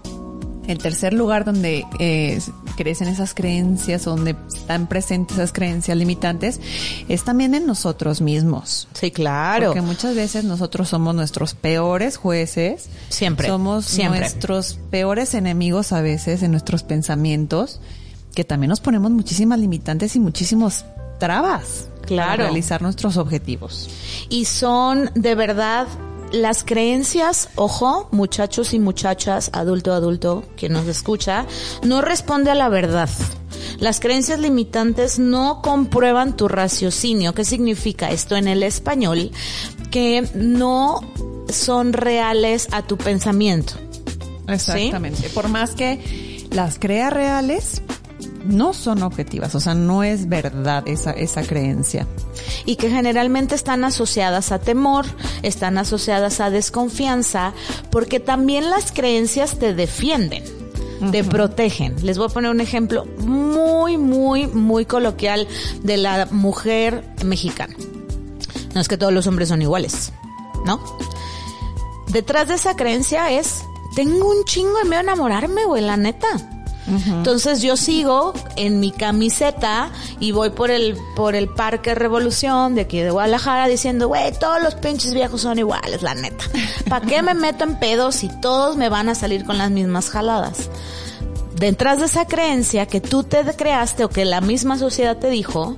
el 0.66 0.78
tercer 0.78 1.14
lugar 1.14 1.46
donde 1.46 1.86
eh, 2.00 2.40
crecen 2.76 3.08
esas 3.08 3.34
creencias, 3.34 4.04
donde 4.06 4.36
están 4.54 4.88
presentes 4.88 5.38
esas 5.38 5.52
creencias 5.54 5.98
limitantes, 5.98 6.60
es 7.08 7.24
también 7.24 7.56
en 7.56 7.66
nosotros 7.66 8.22
mismos. 8.22 8.88
Sí, 8.94 9.12
claro. 9.12 9.68
Porque 9.68 9.82
muchas 9.82 10.16
veces 10.16 10.44
nosotros 10.44 10.90
somos 10.90 11.16
nuestros 11.16 11.54
peores 11.54 12.18
jueces. 12.18 12.90
Siempre, 13.10 13.48
Somos 13.48 13.86
siempre. 13.86 14.20
nuestros 14.22 14.80
peores 14.92 15.34
enemigos 15.34 15.92
a 15.92 16.02
veces 16.02 16.44
en 16.44 16.52
nuestros 16.52 16.84
pensamientos. 16.84 17.80
que 18.34 18.44
también 18.44 18.70
nos 18.70 18.82
ponemos 18.82 19.12
muchísimas 19.12 19.58
limitantes 19.60 20.14
y 20.18 20.20
muchísimos 20.20 20.84
trabas 21.20 21.88
Claro. 22.06 22.32
para 22.32 22.44
realizar 22.44 22.82
nuestros 22.82 23.16
objetivos. 23.16 23.90
Y 24.28 24.44
son 24.44 25.10
de 25.16 25.36
verdad 25.36 25.88
las 26.36 26.64
creencias, 26.64 27.50
ojo, 27.56 28.08
muchachos 28.12 28.74
y 28.74 28.80
muchachas, 28.80 29.50
adulto, 29.54 29.94
adulto, 29.94 30.44
que 30.56 30.70
nos 30.70 30.88
escucha, 30.88 31.46
no 31.84 32.02
responde 32.02 32.52
a 32.52 32.56
la 32.56 32.70
verdad. 32.70 33.10
Las 33.80 34.00
creencias 34.00 34.40
limitantes 34.40 35.18
no 35.18 35.62
comprueban 35.62 36.36
tu 36.36 36.48
raciocinio. 36.48 37.34
¿Qué 37.34 37.46
significa 37.46 38.12
esto 38.12 38.36
en 38.36 38.48
el 38.48 38.64
español? 38.64 39.32
Que 39.92 40.28
no 40.34 41.02
son 41.50 41.94
reales 41.94 42.68
a 42.72 42.82
tu 42.82 42.98
pensamiento. 42.98 43.74
Exactamente. 44.48 45.30
Por 45.30 45.48
más 45.48 45.72
que 45.72 46.46
las 46.52 46.80
crea 46.80 47.10
reales, 47.10 47.82
no 48.46 48.74
son 48.74 49.04
objetivas, 49.04 49.56
o 49.56 49.60
sea, 49.60 49.74
no 49.74 50.04
es 50.04 50.30
verdad 50.30 50.84
esa, 50.88 51.12
esa 51.12 51.44
creencia. 51.44 52.08
y 52.66 52.76
que 52.76 52.90
generalmente 52.90 53.56
están 53.56 53.84
asociadas 53.84 54.52
a 54.52 54.60
temor, 54.60 55.06
están 55.44 55.78
asociadas 55.78 56.40
a 56.40 56.50
desconfianza, 56.50 57.54
porque 57.92 58.20
también 58.20 58.70
las 58.70 58.92
creencias 58.92 59.58
te 59.60 59.74
defienden, 59.74 60.44
te 61.12 61.24
protegen. 61.24 61.96
Les 62.04 62.18
voy 62.18 62.28
a 62.28 62.30
poner 62.30 62.52
un 62.52 62.62
ejemplo 62.62 63.06
muy, 63.20 63.98
muy, 63.98 64.48
muy 64.48 64.86
coloquial 64.86 65.48
de 65.84 65.98
la 65.98 66.28
mujer 66.32 67.04
mexicana. 67.24 67.76
No 68.74 68.82
es 68.82 68.88
que 68.88 68.98
todos 68.98 69.14
los 69.14 69.28
hombres 69.28 69.50
son 69.50 69.62
iguales, 69.62 70.12
¿no? 70.66 70.82
Detrás 72.08 72.48
de 72.48 72.56
esa 72.56 72.76
creencia 72.76 73.32
es, 73.32 73.64
tengo 73.96 74.30
un 74.30 74.44
chingo 74.46 74.78
de 74.78 74.84
miedo 74.86 74.98
a 74.98 75.04
enamorarme, 75.04 75.66
güey, 75.66 75.82
la 75.82 75.98
neta. 75.98 76.55
Entonces 76.88 77.62
yo 77.62 77.78
sigo 77.78 78.34
en 78.56 78.80
mi 78.80 78.92
camiseta 78.92 79.90
y 80.20 80.32
voy 80.32 80.52
por 80.52 80.70
el 80.70 80.98
por 81.16 81.36
el 81.36 81.50
Parque 81.50 81.96
Revolución 81.96 82.76
de 82.76 82.82
aquí 82.82 83.00
de 83.00 83.10
Guadalajara 83.10 83.68
diciendo, 83.68 84.08
güey, 84.08 84.32
todos 84.40 84.62
los 84.62 84.76
pinches 84.76 85.14
viejos 85.14 85.42
son 85.42 85.58
iguales, 85.58 86.04
la 86.04 86.14
neta. 86.14 86.46
¿Para 86.88 87.06
qué 87.06 87.22
me 87.22 87.34
meto 87.34 87.64
en 87.64 87.80
pedos 87.80 88.16
si 88.16 88.30
todos 88.40 88.78
me 88.78 88.90
van 88.90 89.10
a 89.10 89.16
salir 89.16 89.46
con 89.46 89.58
las 89.58 89.72
mismas 89.72 90.10
jaladas? 90.10 90.70
Detrás 91.56 92.00
de 92.00 92.06
esa 92.06 92.26
creencia 92.26 92.86
que 92.86 93.02
tú 93.02 93.24
te 93.24 93.44
creaste 93.56 94.04
o 94.04 94.10
que 94.10 94.26
la 94.26 94.42
misma 94.42 94.78
sociedad 94.78 95.18
te 95.18 95.30
dijo, 95.30 95.78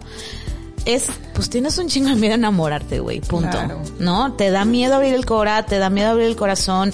es, 0.85 1.05
pues 1.33 1.49
tienes 1.49 1.77
un 1.77 1.87
chingo 1.87 2.09
de 2.09 2.15
miedo 2.15 2.33
a 2.33 2.37
enamorarte, 2.37 2.99
güey, 2.99 3.21
punto. 3.21 3.51
Claro. 3.51 3.81
¿No? 3.99 4.33
Te 4.33 4.49
da 4.49 4.65
miedo 4.65 4.95
abrir 4.95 5.13
el 5.13 5.25
cora, 5.25 5.65
te 5.65 5.77
da 5.77 5.89
miedo 5.89 6.09
abrir 6.09 6.27
el 6.27 6.35
corazón. 6.35 6.93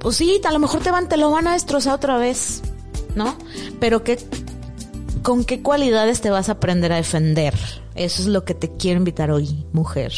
Pues 0.00 0.16
sí, 0.16 0.40
a 0.44 0.52
lo 0.52 0.58
mejor 0.58 0.80
te 0.80 0.90
van, 0.90 1.08
te 1.08 1.16
lo 1.16 1.30
van 1.30 1.48
a 1.48 1.54
destrozar 1.54 1.94
otra 1.94 2.18
vez, 2.18 2.62
¿no? 3.14 3.36
Pero 3.80 4.04
qué, 4.04 4.18
con 5.22 5.44
qué 5.44 5.62
cualidades 5.62 6.20
te 6.20 6.30
vas 6.30 6.48
a 6.48 6.52
aprender 6.52 6.92
a 6.92 6.96
defender. 6.96 7.54
Eso 7.94 8.22
es 8.22 8.28
lo 8.28 8.44
que 8.44 8.54
te 8.54 8.70
quiero 8.76 8.98
invitar 8.98 9.30
hoy, 9.30 9.64
mujer. 9.72 10.12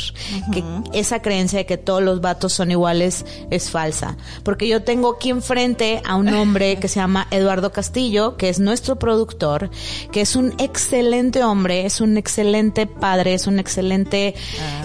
Que 0.52 0.64
esa 0.92 1.20
creencia 1.20 1.58
de 1.58 1.66
que 1.66 1.76
todos 1.76 2.02
los 2.02 2.20
vatos 2.20 2.52
son 2.52 2.70
iguales 2.70 3.24
es 3.50 3.70
falsa. 3.70 4.16
Porque 4.42 4.66
yo 4.66 4.82
tengo 4.82 5.14
aquí 5.14 5.30
enfrente 5.30 6.00
a 6.04 6.16
un 6.16 6.28
hombre 6.28 6.76
que 6.76 6.88
se 6.88 7.00
llama 7.00 7.26
Eduardo 7.30 7.72
Castillo, 7.72 8.36
que 8.36 8.48
es 8.48 8.60
nuestro 8.60 8.96
productor, 8.98 9.70
que 10.10 10.22
es 10.22 10.36
un 10.36 10.54
excelente 10.58 11.44
hombre, 11.44 11.86
es 11.86 12.00
un 12.00 12.16
excelente 12.16 12.86
padre, 12.86 13.34
es 13.34 13.46
un 13.46 13.58
excelente 13.58 14.34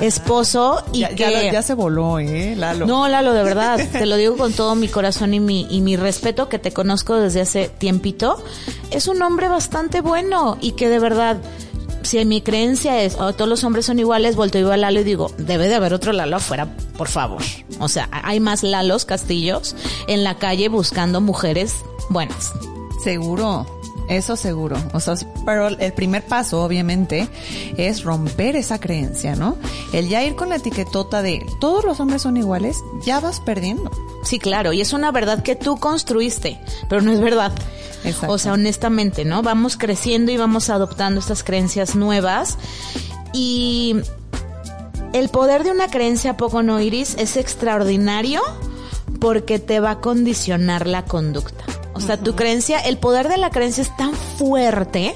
esposo 0.02 0.84
y 0.92 1.00
ya, 1.00 1.16
que... 1.16 1.50
ya 1.52 1.62
se 1.62 1.74
voló, 1.74 2.20
¿eh, 2.20 2.56
Lalo? 2.56 2.86
No, 2.86 3.08
Lalo, 3.08 3.34
de 3.34 3.44
verdad, 3.44 3.80
te 3.92 4.06
lo 4.06 4.18
digo 4.18 4.38
con 4.38 4.54
todo 4.54 4.76
mi 4.76 4.88
corazón 4.88 5.34
y 5.34 5.40
mi, 5.40 5.68
y 5.70 5.82
mi 5.82 5.96
respeto, 5.96 6.50
que 6.50 6.60
te 6.60 6.72
conozco 6.72 7.16
desde 7.16 7.42
hace 7.42 7.70
tiempito. 7.70 8.44
Es 8.90 9.08
un 9.08 9.22
hombre 9.22 9.48
bastante 9.48 10.02
bueno 10.02 10.58
y 10.62 10.74
que 10.74 10.90
de 10.90 11.00
verdad, 11.00 11.38
si 12.04 12.24
mi 12.26 12.42
creencia 12.42 13.02
es, 13.02 13.16
oh, 13.16 13.34
todos 13.34 13.50
los 13.50 13.64
hombres 13.64 13.86
son 13.86 14.00
iguales, 14.00 14.36
volteo 14.36 14.72
a 14.72 14.78
Lalo 14.78 15.02
y 15.02 15.04
digo, 15.04 15.32
debe 15.38 15.68
de 15.68 15.76
haber 15.76 15.94
otro 15.94 16.14
Lalo 16.14 16.38
afuera, 16.38 16.76
por 16.98 17.08
favor. 17.08 17.42
O 17.80 17.88
sea, 17.88 18.10
hay 18.12 18.40
más 18.40 18.64
Lalos 18.64 19.06
Castillos 19.06 19.76
en 20.08 20.24
la 20.24 20.38
calle 20.38 20.70
buscando 20.70 21.22
mujeres 21.22 21.76
buenas. 22.10 22.54
Seguro, 23.04 23.81
eso 24.12 24.36
seguro. 24.36 24.78
O 24.94 25.00
sea, 25.00 25.16
pero 25.46 25.68
el 25.68 25.94
primer 25.94 26.24
paso, 26.24 26.64
obviamente, 26.64 27.30
es 27.78 28.04
romper 28.04 28.56
esa 28.56 28.80
creencia, 28.80 29.36
¿no? 29.36 29.58
El 29.94 30.10
ya 30.10 30.24
ir 30.24 30.36
con 30.36 30.50
la 30.50 30.58
etiquetota 30.58 31.22
de 31.22 31.46
todos 31.60 31.86
los 31.86 32.00
hombres 32.00 32.22
son 32.24 32.38
iguales, 32.38 32.78
ya 33.06 33.20
vas 33.20 33.40
perdiendo. 33.40 33.90
Sí, 34.24 34.38
claro, 34.38 34.74
y 34.74 34.82
es 34.82 34.94
una 34.94 35.12
verdad 35.12 35.44
que 35.44 35.56
tú 35.56 35.78
construiste, 35.78 36.60
pero 36.90 37.02
no 37.02 37.12
es 37.12 37.22
verdad. 37.22 37.52
Exacto. 38.04 38.34
O 38.34 38.38
sea, 38.38 38.54
honestamente, 38.54 39.26
¿no? 39.26 39.44
Vamos 39.44 39.78
creciendo 39.78 40.32
y 40.32 40.38
vamos 40.38 40.70
adoptando 40.70 41.20
estas 41.20 41.44
creencias 41.44 41.96
nuevas 41.96 42.58
y 43.34 43.96
el 45.14 45.30
poder 45.30 45.64
de 45.64 45.72
una 45.72 45.88
creencia 45.88 46.38
poco 46.38 46.64
no 46.64 46.80
iris 46.82 47.16
es 47.18 47.38
extraordinario 47.38 48.42
porque 49.20 49.60
te 49.60 49.80
va 49.80 49.92
a 49.92 50.00
condicionar 50.00 50.88
la 50.88 51.06
conducta. 51.06 51.64
O 51.94 52.00
sea, 52.00 52.18
tu 52.18 52.36
creencia, 52.36 52.80
el 52.80 52.98
poder 52.98 53.28
de 53.28 53.38
la 53.38 53.50
creencia 53.50 53.82
es 53.84 53.96
tan 53.98 54.14
fuerte 54.14 55.16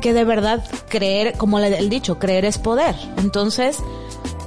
que 0.00 0.12
de 0.12 0.24
verdad 0.24 0.64
creer, 0.88 1.34
como 1.36 1.58
el 1.58 1.88
dicho, 1.88 2.18
creer 2.18 2.44
es 2.44 2.58
poder. 2.58 2.94
Entonces, 3.16 3.78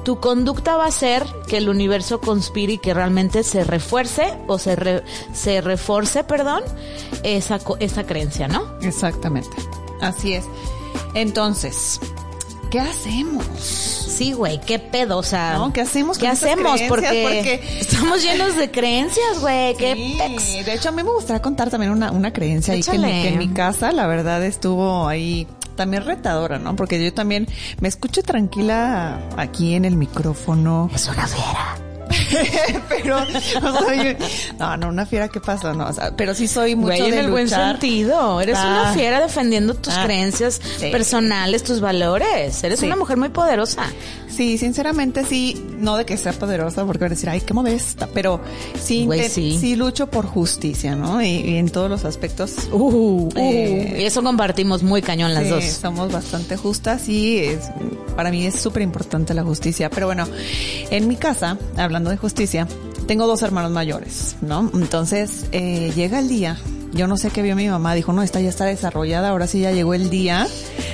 tu 0.06 0.20
conducta 0.20 0.78
va 0.78 0.86
a 0.86 0.92
ser 0.92 1.25
que 1.48 1.58
el 1.58 1.68
universo 1.70 2.22
conspire 2.22 2.74
y 2.74 2.78
que 2.78 2.94
realmente 2.94 3.44
se 3.44 3.63
refuerce 3.63 4.38
o 4.48 4.58
se, 4.58 4.75
re- 4.75 5.04
se 5.34 5.62
reforce, 5.62 6.24
perdón, 6.24 6.63
esa, 7.24 7.60
esa 7.80 8.06
creencia, 8.06 8.48
¿no? 8.48 8.63
Exactamente. 8.82 9.50
Así 10.01 10.34
es. 10.34 10.46
Entonces, 11.13 12.00
¿qué 12.71 12.79
hacemos? 12.79 13.45
Sí, 13.57 14.33
güey, 14.33 14.59
qué 14.61 14.79
pedo, 14.79 15.17
o 15.17 15.23
sea. 15.23 15.53
No, 15.53 15.71
¿qué 15.71 15.81
hacemos 15.81 16.17
¿Qué 16.17 16.25
con 16.25 16.31
hacemos? 16.33 16.81
Porque, 16.89 17.23
Porque- 17.23 17.61
estamos 17.79 18.21
llenos 18.21 18.55
de 18.57 18.69
creencias, 18.69 19.39
güey, 19.39 19.75
qué 19.77 20.15
pex. 20.17 20.43
Sí, 20.43 20.63
de 20.63 20.73
hecho 20.73 20.89
a 20.89 20.91
mí 20.91 21.01
me 21.03 21.09
gustaría 21.11 21.41
contar 21.41 21.69
también 21.69 21.91
una, 21.91 22.11
una 22.11 22.33
creencia 22.33 22.73
ahí 22.73 22.81
que 22.83 22.91
en, 22.95 23.01
mi- 23.01 23.07
Échale. 23.07 23.21
que 23.23 23.27
en 23.29 23.38
mi 23.38 23.47
casa 23.49 23.91
la 23.93 24.07
verdad 24.07 24.43
estuvo 24.43 25.07
ahí 25.07 25.47
también 25.75 26.03
retadora, 26.03 26.59
¿no? 26.59 26.75
Porque 26.75 27.01
yo 27.03 27.13
también 27.13 27.47
me 27.79 27.88
escucho 27.88 28.21
tranquila 28.21 29.21
aquí 29.38 29.75
en 29.75 29.85
el 29.85 29.95
micrófono. 29.95 30.89
Es 30.93 31.07
una 31.07 31.25
fiera. 31.25 31.77
pero 32.89 33.17
o 33.17 33.25
sea, 33.86 33.95
yo- 34.03 34.25
no, 34.57 34.77
no, 34.77 34.88
una 34.89 35.05
fiera 35.05 35.27
qué 35.29 35.39
pasa, 35.39 35.74
no, 35.74 35.88
o 35.88 35.93
sea, 35.93 36.12
pero 36.15 36.33
sí 36.36 36.48
soy 36.48 36.75
mucho 36.75 36.88
Güey, 36.98 37.07
en 37.12 37.17
el 37.17 37.31
buen 37.31 37.50
sentido. 37.50 38.39
Eres 38.41 38.57
una 38.57 38.89
Ah. 38.91 38.93
fiera 38.93 39.19
defendiendo 39.19 39.74
tus 39.74 39.93
Ah, 39.93 40.03
creencias 40.05 40.62
sí. 40.79 40.89
personales, 40.91 41.63
tus 41.63 41.79
valores. 41.81 42.63
Eres 42.63 42.79
Sí. 42.79 42.86
una 42.86 42.95
mujer 42.95 43.17
muy 43.17 43.29
poderosa. 43.29 43.83
Sí, 44.39 44.58
sinceramente 44.58 45.25
sí, 45.25 45.62
no 45.79 45.98
de 45.98 46.05
que 46.05 46.15
sea 46.15 46.31
poderosa 46.31 46.86
porque 46.86 47.00
van 47.03 47.12
a 47.12 47.15
decir, 47.15 47.27
ay, 47.27 47.41
qué 47.41 47.53
modesta, 47.53 48.08
pero 48.13 48.39
sí, 48.81 49.01
inte- 49.03 49.27
sí. 49.27 49.58
sí 49.60 49.75
lucho 49.75 50.08
por 50.08 50.25
justicia, 50.25 50.96
¿no? 50.96 51.22
Y, 51.22 51.27
y 51.27 51.55
en 51.58 51.67
todos 51.69 51.89
los 51.89 52.05
aspectos. 52.05 52.69
Uh, 52.72 53.27
Eh, 53.36 53.98
y 54.00 54.03
eso 54.05 54.24
compartimos 54.24 54.81
muy 54.81 55.01
cañón 55.01 55.34
las 55.34 55.43
Sí, 55.43 55.50
dos. 55.50 55.63
somos 55.65 56.10
bastante 56.13 56.55
justas 56.55 57.10
y 57.10 57.39
es, 57.39 57.69
para 58.15 58.31
mí 58.31 58.46
es 58.46 58.55
súper 58.55 58.81
importante 58.81 59.34
la 59.34 59.43
justicia. 59.43 59.89
Pero 59.89 60.05
bueno, 60.05 60.25
en 60.89 61.10
mi 61.10 61.17
casa, 61.17 61.58
hablando 61.75 62.10
de 62.10 62.15
justicia, 62.15 62.65
tengo 63.08 63.27
dos 63.27 63.41
hermanos 63.41 63.72
mayores, 63.72 64.38
¿no? 64.39 64.72
Entonces, 64.74 65.48
eh, 65.51 65.91
llega 65.98 66.17
el 66.19 66.29
día, 66.29 66.55
yo 66.93 67.08
no 67.08 67.17
sé 67.17 67.29
qué 67.29 67.41
vio 67.41 67.58
mi 67.58 67.67
mamá, 67.67 67.93
dijo, 67.93 68.13
no, 68.13 68.24
esta 68.24 68.39
ya 68.39 68.48
está 68.48 68.63
desarrollada, 68.63 69.31
ahora 69.31 69.48
sí 69.48 69.60
ya 69.60 69.74
llegó 69.74 69.93
el 69.96 70.10
día 70.10 70.48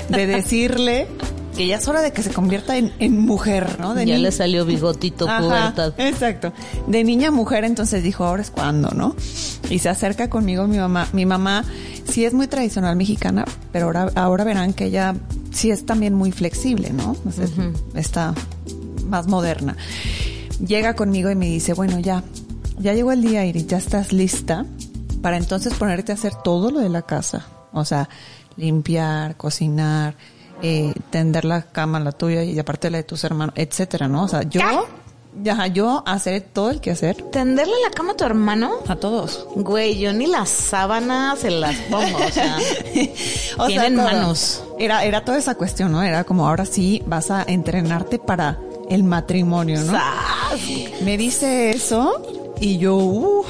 de 0.09 0.25
decirle 0.25 1.05
que 1.55 1.67
ya 1.67 1.77
es 1.77 1.87
hora 1.87 2.01
de 2.01 2.11
que 2.11 2.21
se 2.21 2.31
convierta 2.31 2.77
en, 2.77 2.91
en 2.99 3.19
mujer, 3.19 3.79
¿no? 3.79 3.93
De 3.93 4.05
ya 4.05 4.17
le 4.17 4.31
salió 4.31 4.65
bigotito, 4.65 5.25
pubertad. 5.25 5.93
Exacto. 5.97 6.53
De 6.87 7.03
niña 7.03 7.29
a 7.29 7.31
mujer, 7.31 7.63
entonces 7.63 8.03
dijo, 8.03 8.25
ahora 8.25 8.41
es 8.41 8.51
cuando, 8.51 8.91
¿no? 8.91 9.15
Y 9.69 9.79
se 9.79 9.89
acerca 9.89 10.29
conmigo 10.29 10.67
mi 10.67 10.77
mamá. 10.77 11.07
Mi 11.13 11.25
mamá 11.25 11.63
sí 12.07 12.25
es 12.25 12.33
muy 12.33 12.47
tradicional 12.47 12.95
mexicana, 12.95 13.45
pero 13.71 13.87
ahora, 13.87 14.11
ahora 14.15 14.43
verán 14.43 14.73
que 14.73 14.85
ella 14.85 15.15
sí 15.51 15.71
es 15.71 15.85
también 15.85 16.13
muy 16.13 16.31
flexible, 16.31 16.91
¿no? 16.91 17.15
O 17.25 17.31
sea, 17.31 17.45
Está 17.95 18.33
más 19.05 19.27
moderna. 19.27 19.75
Llega 20.65 20.95
conmigo 20.95 21.29
y 21.31 21.35
me 21.35 21.47
dice, 21.47 21.73
bueno, 21.73 21.99
ya, 21.99 22.23
ya 22.79 22.93
llegó 22.93 23.11
el 23.11 23.21
día, 23.21 23.45
Iris, 23.45 23.67
ya 23.67 23.77
estás 23.77 24.11
lista 24.13 24.65
para 25.21 25.37
entonces 25.37 25.73
ponerte 25.73 26.11
a 26.11 26.15
hacer 26.15 26.33
todo 26.43 26.69
lo 26.71 26.79
de 26.79 26.89
la 26.89 27.01
casa. 27.01 27.47
O 27.71 27.83
sea, 27.85 28.09
limpiar, 28.57 29.37
cocinar, 29.37 30.15
eh, 30.61 30.93
tender 31.09 31.45
la 31.45 31.61
cama, 31.63 31.99
la 31.99 32.11
tuya 32.11 32.43
y 32.43 32.57
aparte 32.59 32.89
la 32.89 32.97
de 32.97 33.03
tus 33.03 33.23
hermanos, 33.23 33.53
etcétera, 33.57 34.07
¿no? 34.07 34.23
O 34.23 34.27
sea, 34.27 34.43
yo, 34.43 34.61
ya, 35.43 35.67
yo 35.67 36.01
hacer 36.05 36.41
todo 36.53 36.69
el 36.71 36.79
que 36.79 36.91
hacer 36.91 37.17
¿Tenderle 37.31 37.73
la 37.83 37.91
cama 37.91 38.13
a 38.13 38.15
tu 38.15 38.23
hermano? 38.23 38.71
a 38.87 38.95
todos. 38.95 39.45
Güey, 39.55 39.97
yo 39.99 40.13
ni 40.13 40.27
las 40.27 40.49
sábanas 40.49 41.39
se 41.39 41.51
las 41.51 41.75
pongo, 41.91 42.17
o 42.25 42.31
sea. 42.31 42.57
O 43.57 43.67
Tienen 43.67 43.95
todo. 43.95 44.05
manos. 44.05 44.63
Era, 44.79 45.03
era 45.05 45.23
toda 45.23 45.37
esa 45.37 45.55
cuestión, 45.55 45.91
¿no? 45.91 46.03
Era 46.03 46.23
como 46.23 46.47
ahora 46.47 46.65
sí 46.65 47.03
vas 47.05 47.31
a 47.31 47.43
entrenarte 47.43 48.19
para 48.19 48.59
el 48.89 49.03
matrimonio, 49.03 49.81
¿no? 49.81 49.93
Me 51.01 51.17
dice 51.17 51.71
eso 51.71 52.21
y 52.59 52.77
yo, 52.77 52.95
uh, 52.95 53.45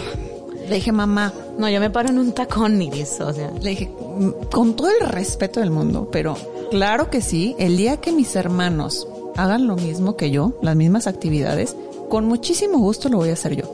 le 0.68 0.76
dije, 0.76 0.92
mamá, 0.92 1.34
No, 1.58 1.70
yo 1.70 1.80
me 1.80 1.90
paro 1.90 2.10
en 2.10 2.20
un 2.20 2.34
tacón, 2.34 2.82
Iris, 2.82 3.22
o 3.22 3.32
sea. 3.32 3.50
Le 3.62 3.70
dije, 3.72 3.90
"Mm, 3.90 4.30
con 4.52 4.76
todo 4.76 4.90
el 4.90 5.08
respeto 5.08 5.62
del 5.62 5.72
mundo, 5.72 6.10
pero 6.12 6.36
claro 6.70 7.10
que 7.10 7.22
sí, 7.22 7.56
el 7.60 7.78
día 7.78 7.98
que 7.98 8.12
mis 8.12 8.36
hermanos 8.36 9.08
hagan 9.38 9.68
lo 9.68 9.76
mismo 9.78 10.18
que 10.18 10.32
yo, 10.32 10.54
las 10.62 10.76
mismas 10.76 11.08
actividades, 11.08 11.76
con 12.10 12.26
muchísimo 12.26 12.78
gusto 12.80 13.08
lo 13.10 13.18
voy 13.18 13.30
a 13.30 13.34
hacer 13.34 13.56
yo. 13.56 13.66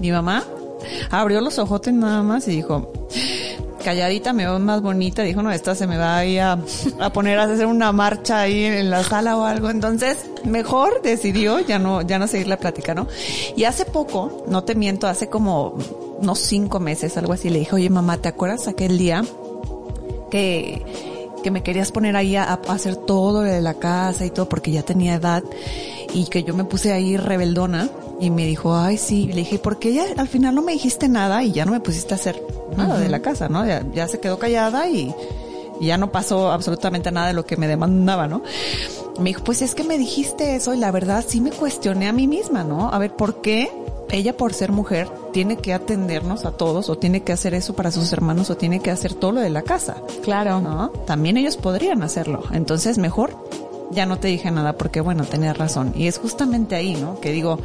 Mi 0.00 0.10
mamá 0.12 0.44
abrió 1.10 1.40
los 1.40 1.58
ojotes 1.58 1.94
nada 1.94 2.22
más 2.22 2.46
y 2.48 2.52
dijo, 2.52 2.92
calladita 3.80 4.32
me 4.32 4.44
veo 4.44 4.58
más 4.58 4.82
bonita, 4.82 5.22
dijo, 5.22 5.42
no, 5.42 5.50
esta 5.50 5.74
se 5.74 5.86
me 5.86 5.96
va 5.96 6.18
ahí 6.18 6.38
a, 6.38 6.58
a 7.00 7.12
poner 7.12 7.38
a 7.38 7.44
hacer 7.44 7.66
una 7.66 7.92
marcha 7.92 8.40
ahí 8.40 8.64
en 8.64 8.90
la 8.90 9.02
sala 9.02 9.36
o 9.36 9.44
algo, 9.44 9.70
entonces 9.70 10.18
mejor 10.44 11.02
decidió 11.02 11.60
ya 11.60 11.78
no, 11.78 12.02
ya 12.02 12.18
no 12.18 12.26
seguir 12.26 12.46
la 12.46 12.58
plática, 12.58 12.94
¿no? 12.94 13.08
Y 13.56 13.64
hace 13.64 13.84
poco, 13.84 14.44
no 14.46 14.64
te 14.64 14.74
miento, 14.74 15.06
hace 15.06 15.28
como 15.28 15.76
unos 16.18 16.38
cinco 16.38 16.80
meses, 16.80 17.16
algo 17.16 17.32
así, 17.32 17.50
le 17.50 17.60
dije, 17.60 17.74
oye 17.74 17.90
mamá, 17.90 18.18
¿te 18.18 18.28
acuerdas 18.28 18.68
aquel 18.68 18.98
día 18.98 19.24
que, 20.30 20.84
que 21.42 21.50
me 21.50 21.62
querías 21.62 21.92
poner 21.92 22.16
ahí 22.16 22.36
a, 22.36 22.44
a 22.44 22.54
hacer 22.54 22.96
todo 22.96 23.42
lo 23.42 23.48
de 23.48 23.60
la 23.60 23.74
casa 23.74 24.24
y 24.24 24.30
todo 24.30 24.48
porque 24.48 24.70
ya 24.70 24.82
tenía 24.82 25.14
edad 25.14 25.42
y 26.14 26.26
que 26.26 26.42
yo 26.42 26.54
me 26.54 26.64
puse 26.64 26.92
ahí 26.92 27.16
rebeldona 27.16 27.88
y 28.20 28.30
me 28.30 28.44
dijo, 28.44 28.76
ay 28.76 28.98
sí, 28.98 29.22
y 29.22 29.26
le 29.28 29.36
dije, 29.36 29.58
¿por 29.58 29.78
qué 29.78 29.94
ya 29.94 30.04
al 30.16 30.28
final 30.28 30.54
no 30.54 30.62
me 30.62 30.72
dijiste 30.72 31.08
nada 31.08 31.42
y 31.42 31.52
ya 31.52 31.64
no 31.64 31.72
me 31.72 31.80
pusiste 31.80 32.14
a 32.14 32.16
hacer 32.16 32.40
nada 32.76 32.98
de 32.98 33.08
la 33.08 33.20
casa, 33.20 33.48
¿no? 33.48 33.66
Ya, 33.66 33.84
ya 33.94 34.06
se 34.08 34.20
quedó 34.20 34.38
callada 34.38 34.88
y, 34.88 35.14
y 35.80 35.86
ya 35.86 35.96
no 35.96 36.12
pasó 36.12 36.52
absolutamente 36.52 37.10
nada 37.10 37.28
de 37.28 37.32
lo 37.32 37.46
que 37.46 37.56
me 37.56 37.66
demandaba, 37.66 38.28
¿no? 38.28 38.42
Me 39.18 39.30
dijo, 39.30 39.42
pues 39.42 39.62
es 39.62 39.74
que 39.74 39.84
me 39.84 39.98
dijiste 39.98 40.54
eso 40.54 40.74
y 40.74 40.78
la 40.78 40.90
verdad 40.90 41.24
sí 41.26 41.40
me 41.40 41.50
cuestioné 41.50 42.08
a 42.08 42.12
mí 42.12 42.26
misma, 42.26 42.62
¿no? 42.62 42.92
A 42.92 42.98
ver, 42.98 43.16
¿por 43.16 43.40
qué 43.40 43.70
ella 44.10 44.36
por 44.36 44.52
ser 44.54 44.72
mujer 44.72 45.08
tiene 45.32 45.56
que 45.56 45.72
atendernos 45.72 46.44
a 46.44 46.52
todos 46.52 46.90
o 46.90 46.98
tiene 46.98 47.22
que 47.22 47.32
hacer 47.32 47.54
eso 47.54 47.74
para 47.74 47.90
sus 47.90 48.12
hermanos 48.12 48.50
o 48.50 48.56
tiene 48.56 48.80
que 48.80 48.90
hacer 48.90 49.14
todo 49.14 49.32
lo 49.32 49.40
de 49.40 49.50
la 49.50 49.62
casa? 49.62 49.96
Claro. 50.22 50.60
¿No? 50.60 50.90
También 51.06 51.36
ellos 51.36 51.56
podrían 51.56 52.02
hacerlo. 52.02 52.42
Entonces, 52.52 52.98
mejor 52.98 53.36
ya 53.90 54.06
no 54.06 54.18
te 54.18 54.28
dije 54.28 54.50
nada 54.50 54.74
porque, 54.74 55.00
bueno, 55.00 55.24
tenías 55.24 55.56
razón. 55.58 55.92
Y 55.96 56.06
es 56.06 56.18
justamente 56.18 56.74
ahí, 56.76 56.94
¿no? 56.94 57.20
Que 57.20 57.32
digo, 57.32 57.58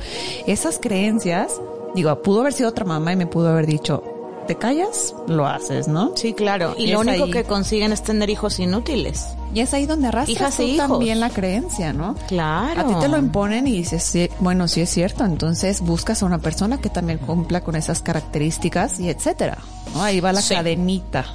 esas 0.48 0.80
creencias, 0.80 1.54
digo, 1.94 2.22
pudo 2.22 2.42
haber 2.42 2.54
sido 2.54 2.70
otra 2.70 2.86
mamá 2.86 3.14
y 3.14 3.16
me 3.16 3.28
pudo 3.28 3.50
haber 3.50 3.66
dicho, 3.68 4.04
te 4.48 4.56
callas, 4.56 5.16
lo 5.28 5.48
haces, 5.48 5.88
¿no? 5.88 6.12
Sí, 6.16 6.34
claro. 6.34 6.76
Y, 6.78 6.84
Y 6.86 6.88
lo 6.92 7.00
único 7.00 7.24
ahí. 7.26 7.32
que 7.32 7.44
consiguen 7.46 7.92
es 7.94 8.04
tener 8.04 8.30
hijos 8.30 8.60
inútiles. 8.60 9.26
Y 9.56 9.62
es 9.62 9.74
ahí 9.74 9.86
donde 9.88 10.08
arrastras 10.10 10.58
tú 10.58 10.62
e 10.64 10.66
hijos. 10.66 10.88
también 10.88 11.20
la 11.20 11.30
creencia, 11.30 11.94
¿no? 11.94 12.14
Claro. 12.28 12.82
A 12.82 12.86
ti 12.88 12.94
te 13.00 13.08
lo 13.08 13.18
imponen 13.18 13.66
y 13.68 13.72
dices, 13.72 14.04
sí, 14.04 14.30
bueno, 14.40 14.68
sí 14.68 14.82
es 14.82 14.90
cierto. 14.90 15.24
Entonces 15.26 15.82
buscas 15.82 16.22
a 16.22 16.26
una 16.28 16.40
persona 16.40 16.80
que 16.80 16.90
también 16.90 17.18
cumpla 17.20 17.62
con 17.62 17.76
esas 17.76 18.02
características 18.02 19.00
y 19.00 19.10
etcétera. 19.10 19.58
¿no? 19.96 20.04
Ahí 20.04 20.20
va 20.20 20.34
la 20.34 20.42
Sí. 20.42 20.54
cadenita. 20.54 21.26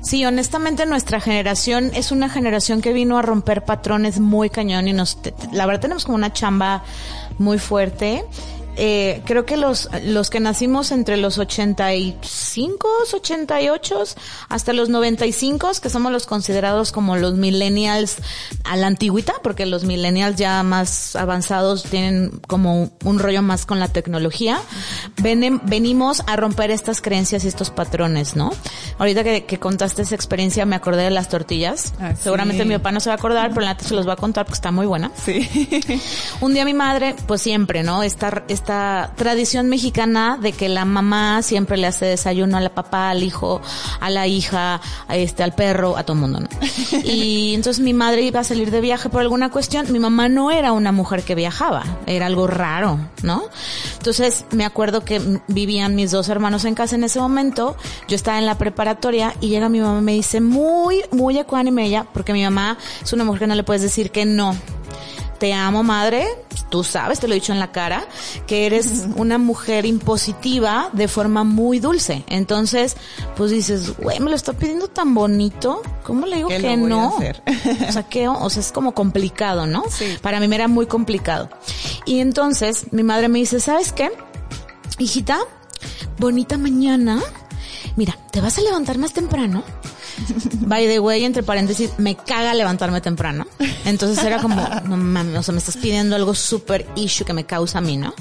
Sí, 0.00 0.24
honestamente 0.24 0.86
nuestra 0.86 1.20
generación 1.20 1.90
es 1.94 2.12
una 2.12 2.28
generación 2.28 2.80
que 2.80 2.92
vino 2.92 3.18
a 3.18 3.22
romper 3.22 3.64
patrones 3.64 4.20
muy 4.20 4.50
cañón 4.50 4.88
y 4.88 4.92
nos, 4.92 5.18
la 5.52 5.66
verdad 5.66 5.82
tenemos 5.82 6.04
como 6.04 6.16
una 6.16 6.32
chamba 6.32 6.82
muy 7.38 7.58
fuerte. 7.58 8.24
Eh, 8.80 9.22
creo 9.24 9.44
que 9.44 9.56
los, 9.56 9.88
los 10.04 10.30
que 10.30 10.38
nacimos 10.38 10.92
entre 10.92 11.16
los 11.16 11.36
85, 11.38 12.88
88 13.12 14.04
hasta 14.48 14.72
los 14.72 14.88
95, 14.88 15.72
que 15.82 15.90
somos 15.90 16.12
los 16.12 16.26
considerados 16.26 16.92
como 16.92 17.16
los 17.16 17.34
millennials 17.34 18.16
a 18.64 18.76
la 18.76 18.86
antigüita, 18.86 19.34
porque 19.42 19.66
los 19.66 19.84
millennials 19.84 20.36
ya 20.36 20.62
más 20.62 21.16
avanzados 21.16 21.82
tienen 21.82 22.40
como 22.46 22.90
un 23.04 23.18
rollo 23.18 23.42
más 23.42 23.66
con 23.66 23.80
la 23.80 23.88
tecnología, 23.88 24.58
Venen- 25.16 25.60
venimos 25.64 26.22
a 26.26 26.36
romper 26.36 26.70
estas 26.70 27.00
creencias 27.00 27.44
y 27.44 27.48
estos 27.48 27.70
patrones, 27.70 28.36
¿no? 28.36 28.50
Ahorita 28.98 29.24
que, 29.24 29.44
que 29.44 29.58
contaste 29.58 30.02
esa 30.02 30.14
experiencia 30.14 30.64
me 30.66 30.76
acordé 30.76 31.02
de 31.02 31.10
las 31.10 31.28
tortillas. 31.28 31.94
Ah, 32.00 32.12
sí. 32.14 32.22
Seguramente 32.24 32.64
mi 32.64 32.74
papá 32.76 32.92
no 32.92 33.00
se 33.00 33.10
va 33.10 33.14
a 33.14 33.18
acordar, 33.18 33.48
pero 33.50 33.62
la 33.62 33.74
neta 33.74 33.84
se 33.84 33.94
los 33.94 34.06
va 34.06 34.12
a 34.12 34.16
contar 34.16 34.44
porque 34.44 34.54
está 34.54 34.70
muy 34.70 34.86
buena. 34.86 35.10
Sí. 35.24 35.48
Un 36.40 36.54
día 36.54 36.64
mi 36.64 36.74
madre, 36.74 37.16
pues 37.26 37.42
siempre, 37.42 37.82
¿no? 37.82 38.02
Esta, 38.02 38.44
esta 38.48 38.67
tradición 39.16 39.68
mexicana 39.68 40.38
de 40.40 40.52
que 40.52 40.68
la 40.68 40.84
mamá 40.84 41.42
siempre 41.42 41.76
le 41.76 41.86
hace 41.86 42.06
desayuno 42.06 42.56
a 42.56 42.60
la 42.60 42.70
papá, 42.70 43.10
al 43.10 43.22
hijo, 43.22 43.60
a 44.00 44.10
la 44.10 44.26
hija, 44.26 44.80
a 45.08 45.16
este, 45.16 45.42
al 45.42 45.54
perro, 45.54 45.96
a 45.96 46.02
todo 46.02 46.14
el 46.14 46.20
mundo, 46.20 46.40
¿no? 46.40 46.48
Y 47.04 47.54
entonces 47.54 47.82
mi 47.82 47.94
madre 47.94 48.22
iba 48.22 48.40
a 48.40 48.44
salir 48.44 48.70
de 48.70 48.80
viaje 48.80 49.08
por 49.08 49.20
alguna 49.20 49.50
cuestión. 49.50 49.90
Mi 49.92 49.98
mamá 49.98 50.28
no 50.28 50.50
era 50.50 50.72
una 50.72 50.92
mujer 50.92 51.22
que 51.22 51.34
viajaba, 51.34 51.84
era 52.06 52.26
algo 52.26 52.46
raro, 52.46 52.98
¿no? 53.22 53.44
Entonces 53.96 54.44
me 54.50 54.64
acuerdo 54.64 55.04
que 55.04 55.40
vivían 55.48 55.94
mis 55.94 56.10
dos 56.10 56.28
hermanos 56.28 56.64
en 56.64 56.74
casa 56.74 56.96
en 56.96 57.04
ese 57.04 57.20
momento. 57.20 57.76
Yo 58.08 58.16
estaba 58.16 58.38
en 58.38 58.46
la 58.46 58.58
preparatoria 58.58 59.34
y 59.40 59.48
llega 59.48 59.68
mi 59.68 59.80
mamá 59.80 59.98
y 60.00 60.02
me 60.02 60.12
dice 60.12 60.40
muy, 60.40 61.02
muy 61.10 61.38
ecuánime 61.38 61.86
ella, 61.86 62.06
porque 62.12 62.32
mi 62.32 62.44
mamá 62.44 62.78
es 63.02 63.12
una 63.12 63.24
mujer 63.24 63.40
que 63.40 63.46
no 63.46 63.54
le 63.54 63.64
puedes 63.64 63.82
decir 63.82 64.10
que 64.10 64.24
no 64.24 64.54
te 65.38 65.52
amo 65.54 65.82
madre, 65.82 66.26
tú 66.70 66.84
sabes, 66.84 67.20
te 67.20 67.28
lo 67.28 67.34
he 67.34 67.36
dicho 67.36 67.52
en 67.52 67.60
la 67.60 67.72
cara, 67.72 68.06
que 68.46 68.66
eres 68.66 69.06
una 69.16 69.38
mujer 69.38 69.86
impositiva 69.86 70.90
de 70.92 71.08
forma 71.08 71.44
muy 71.44 71.78
dulce. 71.78 72.24
Entonces, 72.28 72.96
pues 73.36 73.50
dices, 73.50 73.96
güey, 73.96 74.20
me 74.20 74.30
lo 74.30 74.36
está 74.36 74.52
pidiendo 74.52 74.88
tan 74.88 75.14
bonito, 75.14 75.82
¿cómo 76.02 76.26
le 76.26 76.36
digo 76.36 76.48
¿Qué 76.48 76.58
que 76.58 76.76
no? 76.76 77.16
O 77.88 77.92
sea, 77.92 78.02
que, 78.04 78.28
o 78.28 78.50
sea, 78.50 78.60
es 78.60 78.72
como 78.72 78.92
complicado, 78.92 79.66
¿no? 79.66 79.84
Sí. 79.90 80.16
Para 80.20 80.40
mí 80.40 80.48
me 80.48 80.56
era 80.56 80.68
muy 80.68 80.86
complicado. 80.86 81.48
Y 82.04 82.20
entonces 82.20 82.92
mi 82.92 83.02
madre 83.02 83.28
me 83.28 83.38
dice, 83.38 83.60
¿sabes 83.60 83.92
qué? 83.92 84.10
Hijita, 84.98 85.38
bonita 86.18 86.58
mañana. 86.58 87.20
Mira, 87.96 88.16
te 88.30 88.40
vas 88.40 88.58
a 88.58 88.62
levantar 88.62 88.98
más 88.98 89.12
temprano. 89.12 89.62
By 90.60 90.86
the 90.86 91.00
way, 91.00 91.24
entre 91.24 91.42
paréntesis, 91.42 91.90
me 91.98 92.16
caga 92.16 92.54
levantarme 92.54 93.00
temprano. 93.00 93.46
Entonces 93.84 94.22
era 94.24 94.40
como, 94.40 94.66
no 94.84 94.96
mames, 94.96 95.38
o 95.38 95.42
sea, 95.42 95.52
me 95.52 95.58
estás 95.58 95.76
pidiendo 95.76 96.16
algo 96.16 96.34
súper 96.34 96.86
issue 96.96 97.24
que 97.24 97.32
me 97.32 97.44
causa 97.44 97.78
a 97.78 97.80
mí, 97.80 97.96
¿no? 97.96 98.14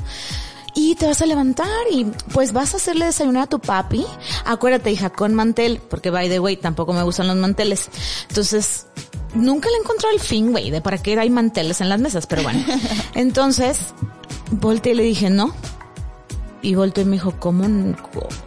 Y 0.74 0.94
te 0.96 1.08
vas 1.08 1.22
a 1.24 1.26
levantar 1.26 1.68
y 1.92 2.06
pues 2.34 2.54
vas 2.54 2.76
a 2.76 2.78
hacerle 2.78 3.06
desayunar 3.06 3.44
a 3.44 3.48
tu 3.48 3.60
papi. 3.60 4.06
Acuérdate, 4.46 4.92
hija, 4.92 5.10
con 5.10 5.34
mantel, 5.34 5.82
porque 5.90 6.12
by 6.12 6.30
the 6.30 6.40
way, 6.40 6.56
tampoco 6.56 6.94
me 6.94 7.02
gustan 7.02 7.28
los 7.28 7.36
manteles. 7.36 7.90
Entonces, 8.30 8.86
nunca 9.34 9.70
le 9.70 9.78
encontró 9.78 10.10
el 10.12 10.20
fin, 10.20 10.52
güey, 10.52 10.70
de 10.70 10.80
para 10.80 11.00
qué 11.00 11.20
hay 11.20 11.32
manteles 11.32 11.82
en 11.82 11.90
las 11.90 12.00
mesas, 12.00 12.28
pero 12.28 12.44
bueno. 12.44 12.64
Entonces, 13.16 13.80
volteé 14.52 14.94
y 14.94 14.96
le 14.96 15.04
dije, 15.04 15.32
no. 15.32 15.54
Y 16.62 16.76
volteó 16.76 17.02
y 17.04 17.08
me 17.08 17.14
dijo, 17.14 17.34
¿cómo, 17.40 17.64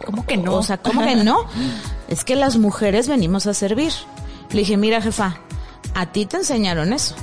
¿Cómo 0.05 0.25
que 0.25 0.37
no? 0.37 0.55
O 0.55 0.63
sea, 0.63 0.77
¿cómo 0.77 1.03
que 1.03 1.15
no? 1.15 1.45
Es 2.11 2.25
que 2.25 2.35
las 2.35 2.57
mujeres 2.57 3.07
venimos 3.07 3.47
a 3.47 3.53
servir. 3.53 3.93
Le 4.51 4.59
dije, 4.59 4.75
mira, 4.75 5.01
jefa, 5.01 5.37
a 5.95 6.11
ti 6.11 6.25
te 6.25 6.35
enseñaron 6.35 6.91
eso. 6.91 7.15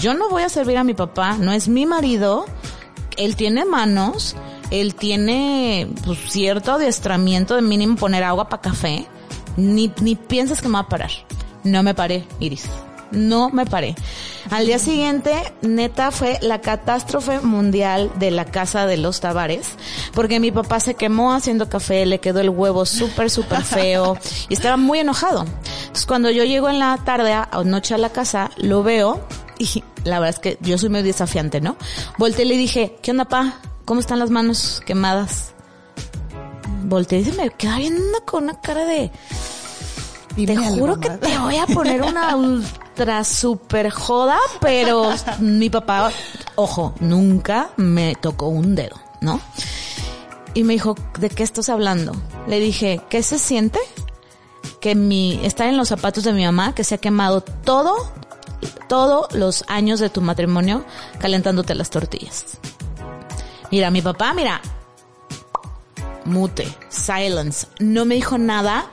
Yo 0.00 0.14
no 0.14 0.30
voy 0.30 0.42
a 0.42 0.48
servir 0.48 0.78
a 0.78 0.82
mi 0.82 0.94
papá, 0.94 1.36
no 1.38 1.52
es 1.52 1.68
mi 1.68 1.84
marido. 1.84 2.46
Él 3.18 3.36
tiene 3.36 3.66
manos, 3.66 4.34
él 4.70 4.94
tiene 4.94 5.88
pues, 6.06 6.18
cierto 6.30 6.72
adiestramiento 6.72 7.54
de 7.54 7.60
mínimo 7.60 7.96
poner 7.96 8.24
agua 8.24 8.48
para 8.48 8.62
café. 8.62 9.06
Ni, 9.58 9.92
ni 10.00 10.16
piensas 10.16 10.62
que 10.62 10.68
me 10.68 10.74
va 10.74 10.80
a 10.80 10.88
parar. 10.88 11.10
No 11.62 11.82
me 11.82 11.94
paré, 11.94 12.26
Iris. 12.40 12.66
No 13.14 13.50
me 13.50 13.64
paré. 13.66 13.94
Al 14.50 14.66
día 14.66 14.78
siguiente, 14.78 15.32
neta, 15.62 16.10
fue 16.10 16.38
la 16.42 16.60
catástrofe 16.60 17.40
mundial 17.40 18.10
de 18.18 18.30
la 18.30 18.44
casa 18.44 18.86
de 18.86 18.96
los 18.96 19.20
Tavares, 19.20 19.70
porque 20.12 20.40
mi 20.40 20.50
papá 20.50 20.80
se 20.80 20.94
quemó 20.94 21.32
haciendo 21.32 21.68
café, 21.68 22.04
le 22.04 22.20
quedó 22.20 22.40
el 22.40 22.50
huevo 22.50 22.84
súper, 22.84 23.30
súper 23.30 23.62
feo 23.62 24.18
y 24.48 24.54
estaba 24.54 24.76
muy 24.76 24.98
enojado. 24.98 25.44
Entonces, 25.80 26.06
cuando 26.06 26.30
yo 26.30 26.44
llego 26.44 26.68
en 26.68 26.78
la 26.78 26.98
tarde, 27.04 27.32
a 27.32 27.48
noche 27.64 27.94
a 27.94 27.98
la 27.98 28.10
casa, 28.10 28.50
lo 28.56 28.82
veo 28.82 29.26
y 29.58 29.82
la 30.04 30.20
verdad 30.20 30.36
es 30.36 30.38
que 30.40 30.58
yo 30.60 30.78
soy 30.78 30.88
muy 30.88 31.02
desafiante, 31.02 31.60
¿no? 31.60 31.76
Volteé 32.18 32.44
y 32.44 32.48
le 32.48 32.56
dije, 32.56 32.96
¿qué 33.02 33.12
onda, 33.12 33.24
pa? 33.26 33.54
¿Cómo 33.84 34.00
están 34.00 34.18
las 34.18 34.30
manos 34.30 34.82
quemadas? 34.84 35.52
Volteé 36.84 37.20
y 37.20 37.24
se 37.24 37.32
me 37.32 37.50
queda 37.50 37.78
viendo 37.78 38.24
con 38.24 38.44
una 38.44 38.60
cara 38.60 38.84
de... 38.84 39.10
Te 40.34 40.40
Dime 40.40 40.56
juro 40.56 40.98
que 40.98 41.10
te 41.10 41.38
voy 41.38 41.56
a 41.58 41.66
poner 41.66 42.02
una 42.02 42.34
ultra 42.94 43.22
super 43.22 43.90
joda, 43.90 44.36
pero 44.60 45.10
mi 45.38 45.70
papá, 45.70 46.10
ojo, 46.56 46.92
nunca 46.98 47.70
me 47.76 48.16
tocó 48.16 48.48
un 48.48 48.74
dedo, 48.74 48.96
¿no? 49.20 49.40
Y 50.54 50.64
me 50.64 50.72
dijo, 50.72 50.96
¿de 51.20 51.30
qué 51.30 51.44
estás 51.44 51.68
hablando? 51.68 52.12
Le 52.48 52.58
dije, 52.58 53.00
¿qué 53.08 53.22
se 53.22 53.38
siente? 53.38 53.78
Que 54.80 54.96
mi, 54.96 55.38
estar 55.44 55.68
en 55.68 55.76
los 55.76 55.88
zapatos 55.88 56.24
de 56.24 56.32
mi 56.32 56.44
mamá, 56.44 56.74
que 56.74 56.82
se 56.82 56.96
ha 56.96 56.98
quemado 56.98 57.40
todo, 57.40 57.94
todos 58.88 59.32
los 59.34 59.64
años 59.68 60.00
de 60.00 60.10
tu 60.10 60.20
matrimonio 60.20 60.84
calentándote 61.18 61.76
las 61.76 61.90
tortillas. 61.90 62.58
Mira, 63.70 63.90
mi 63.90 64.02
papá, 64.02 64.32
mira, 64.34 64.60
mute, 66.24 66.66
silence, 66.88 67.66
no 67.78 68.04
me 68.04 68.16
dijo 68.16 68.38
nada. 68.38 68.86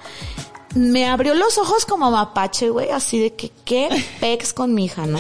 Me 0.75 1.07
abrió 1.07 1.33
los 1.33 1.57
ojos 1.57 1.85
como 1.85 2.11
mapache, 2.11 2.69
güey, 2.69 2.89
así 2.91 3.19
de 3.19 3.33
que 3.33 3.51
qué 3.65 3.89
pex 4.19 4.53
con 4.53 4.73
mi 4.73 4.85
hija, 4.85 5.05
¿no? 5.05 5.19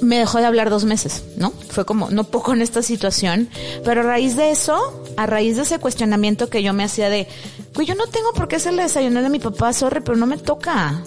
Me 0.00 0.18
dejó 0.18 0.38
de 0.38 0.46
hablar 0.46 0.68
dos 0.68 0.84
meses, 0.84 1.22
¿no? 1.36 1.52
Fue 1.68 1.84
como, 1.84 2.10
no 2.10 2.24
poco 2.24 2.52
en 2.52 2.60
esta 2.60 2.82
situación, 2.82 3.48
pero 3.84 4.00
a 4.00 4.04
raíz 4.04 4.34
de 4.34 4.50
eso, 4.50 5.04
a 5.16 5.26
raíz 5.26 5.56
de 5.56 5.62
ese 5.62 5.78
cuestionamiento 5.78 6.50
que 6.50 6.62
yo 6.62 6.72
me 6.72 6.82
hacía 6.82 7.08
de, 7.08 7.28
güey, 7.74 7.86
yo 7.86 7.94
no 7.94 8.08
tengo 8.08 8.32
por 8.32 8.48
qué 8.48 8.56
hacerle 8.56 8.82
desayunar 8.82 9.24
a 9.24 9.28
mi 9.28 9.38
papá, 9.38 9.72
sorry, 9.72 10.00
pero 10.00 10.16
no 10.16 10.26
me 10.26 10.38
toca. 10.38 11.02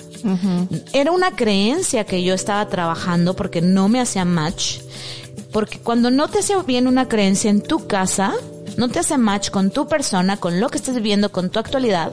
Era 0.94 1.12
una 1.12 1.36
creencia 1.36 2.06
que 2.06 2.24
yo 2.24 2.34
estaba 2.34 2.68
trabajando 2.68 3.36
porque 3.36 3.62
no 3.62 3.90
me 3.90 4.00
hacía 4.00 4.26
match. 4.26 4.80
Porque 5.52 5.80
cuando 5.80 6.10
no 6.10 6.28
te 6.30 6.40
hace 6.40 6.56
bien 6.64 6.88
una 6.88 7.08
creencia 7.08 7.52
en 7.52 7.62
tu 7.62 7.86
casa, 7.86 8.34
no 8.78 8.90
te 8.90 9.00
hace 9.00 9.18
match 9.18 9.52
con 9.52 9.72
tu 9.72 9.88
persona, 9.88 10.38
con 10.38 10.60
lo 10.60 10.70
que 10.70 10.78
estás 10.78 10.96
viviendo, 10.96 11.32
con 11.32 11.50
tu 11.50 11.60
actualidad, 11.60 12.12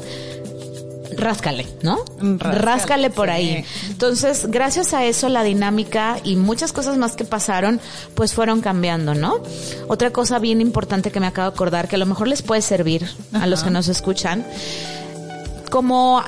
ráscale, 1.22 1.66
¿no? 1.82 2.04
Ráscale, 2.38 3.10
por 3.10 3.30
ahí. 3.30 3.64
Entonces, 3.88 4.46
gracias 4.48 4.92
a 4.94 5.04
eso, 5.04 5.28
la 5.28 5.42
dinámica 5.42 6.18
y 6.24 6.36
muchas 6.36 6.72
cosas 6.72 6.96
más 6.96 7.16
que 7.16 7.24
pasaron, 7.24 7.80
pues 8.14 8.34
fueron 8.34 8.60
cambiando, 8.60 9.14
¿no? 9.14 9.36
Otra 9.88 10.10
cosa 10.10 10.38
bien 10.38 10.60
importante 10.60 11.10
que 11.10 11.20
me 11.20 11.26
acabo 11.26 11.50
de 11.50 11.54
acordar, 11.54 11.88
que 11.88 11.96
a 11.96 11.98
lo 11.98 12.06
mejor 12.06 12.28
les 12.28 12.42
puede 12.42 12.62
servir 12.62 13.08
a 13.32 13.46
los 13.46 13.62
que 13.62 13.70
nos 13.70 13.88
escuchan, 13.88 14.44
como 15.70 16.22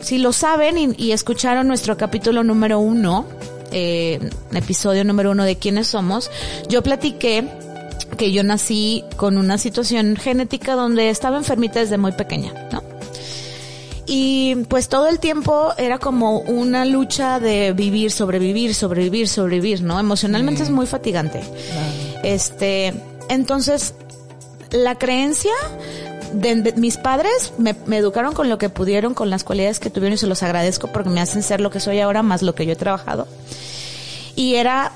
si 0.00 0.18
lo 0.18 0.32
saben 0.32 0.96
y, 0.98 1.12
escucharon 1.12 1.68
nuestro 1.68 1.96
capítulo 1.96 2.42
número 2.42 2.80
uno, 2.80 3.24
eh, 3.70 4.18
episodio 4.52 5.04
número 5.04 5.30
uno 5.30 5.44
de 5.44 5.56
quiénes 5.56 5.86
somos, 5.86 6.30
yo 6.68 6.82
platiqué 6.82 7.48
que 8.16 8.32
yo 8.32 8.42
nací 8.42 9.04
con 9.16 9.38
una 9.38 9.58
situación 9.58 10.16
genética 10.16 10.74
donde 10.74 11.08
estaba 11.10 11.36
enfermita 11.36 11.78
desde 11.78 11.98
muy 11.98 12.12
pequeña, 12.12 12.52
¿no? 12.72 12.87
Y 14.10 14.54
pues 14.70 14.88
todo 14.88 15.06
el 15.06 15.20
tiempo 15.20 15.74
era 15.76 15.98
como 15.98 16.40
una 16.40 16.86
lucha 16.86 17.40
de 17.40 17.74
vivir, 17.74 18.10
sobrevivir, 18.10 18.74
sobrevivir, 18.74 19.28
sobrevivir, 19.28 19.82
¿no? 19.82 20.00
Emocionalmente 20.00 20.62
es 20.62 20.70
muy 20.70 20.86
fatigante. 20.86 21.42
Este, 22.22 22.94
entonces, 23.28 23.92
la 24.70 24.94
creencia 24.94 25.52
de, 26.32 26.72
mis 26.76 26.96
padres 26.96 27.52
me, 27.58 27.74
me, 27.84 27.98
educaron 27.98 28.32
con 28.32 28.48
lo 28.48 28.56
que 28.56 28.70
pudieron, 28.70 29.12
con 29.12 29.28
las 29.28 29.44
cualidades 29.44 29.78
que 29.78 29.90
tuvieron 29.90 30.14
y 30.14 30.18
se 30.18 30.26
los 30.26 30.42
agradezco 30.42 30.88
porque 30.88 31.10
me 31.10 31.20
hacen 31.20 31.42
ser 31.42 31.60
lo 31.60 31.70
que 31.70 31.78
soy 31.78 32.00
ahora, 32.00 32.22
más 32.22 32.40
lo 32.40 32.54
que 32.54 32.64
yo 32.64 32.72
he 32.72 32.76
trabajado. 32.76 33.28
Y 34.36 34.54
era, 34.54 34.92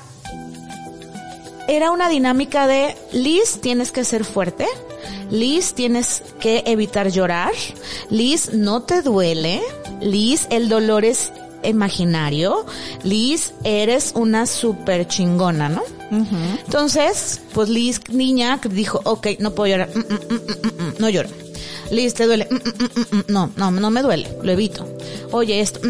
era 1.68 1.90
una 1.90 2.08
dinámica 2.08 2.66
de, 2.66 2.96
Liz, 3.12 3.60
tienes 3.60 3.92
que 3.92 4.04
ser 4.04 4.24
fuerte, 4.24 4.66
Liz, 5.32 5.72
tienes 5.72 6.22
que 6.40 6.62
evitar 6.66 7.10
llorar. 7.10 7.52
Liz, 8.10 8.52
no 8.52 8.82
te 8.82 9.00
duele. 9.00 9.62
Liz, 10.02 10.46
el 10.50 10.68
dolor 10.68 11.06
es 11.06 11.32
imaginario. 11.64 12.66
Liz, 13.02 13.54
eres 13.64 14.12
una 14.14 14.46
super 14.46 15.08
chingona, 15.08 15.70
¿no? 15.70 15.82
Entonces, 16.66 17.40
pues 17.54 17.70
Liz, 17.70 18.02
niña, 18.10 18.60
dijo, 18.70 19.00
ok, 19.04 19.28
no 19.38 19.54
puedo 19.54 19.72
llorar. 19.72 19.88
Mm, 19.94 20.00
mm, 20.00 20.82
mm, 20.82 20.94
no 20.98 21.08
lloro. 21.08 21.30
Liz, 21.90 22.12
¿te 22.12 22.26
duele? 22.26 22.46
no, 23.28 23.50
no, 23.56 23.70
no 23.70 23.90
me 23.90 24.02
duele. 24.02 24.28
Lo 24.42 24.52
evito. 24.52 24.86
Oye, 25.30 25.60
esto. 25.60 25.80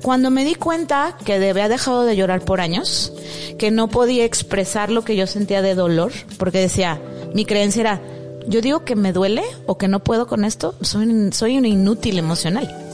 Cuando 0.00 0.30
me 0.30 0.44
di 0.44 0.54
cuenta 0.54 1.18
que 1.24 1.34
había 1.34 1.68
dejado 1.68 2.04
de 2.04 2.14
llorar 2.14 2.44
por 2.44 2.60
años, 2.60 3.12
que 3.58 3.72
no 3.72 3.88
podía 3.88 4.24
expresar 4.24 4.90
lo 4.90 5.02
que 5.02 5.16
yo 5.16 5.26
sentía 5.26 5.60
de 5.60 5.74
dolor, 5.74 6.12
porque 6.38 6.58
decía, 6.58 7.02
mi 7.34 7.44
creencia 7.44 7.80
era, 7.80 8.02
yo 8.48 8.62
digo 8.62 8.84
que 8.84 8.96
me 8.96 9.12
duele 9.12 9.42
o 9.66 9.76
que 9.76 9.88
no 9.88 10.00
puedo 10.00 10.26
con 10.26 10.44
esto, 10.44 10.74
soy, 10.80 11.30
soy 11.32 11.58
una 11.58 11.68
inútil 11.68 12.18
emocional. 12.18 12.84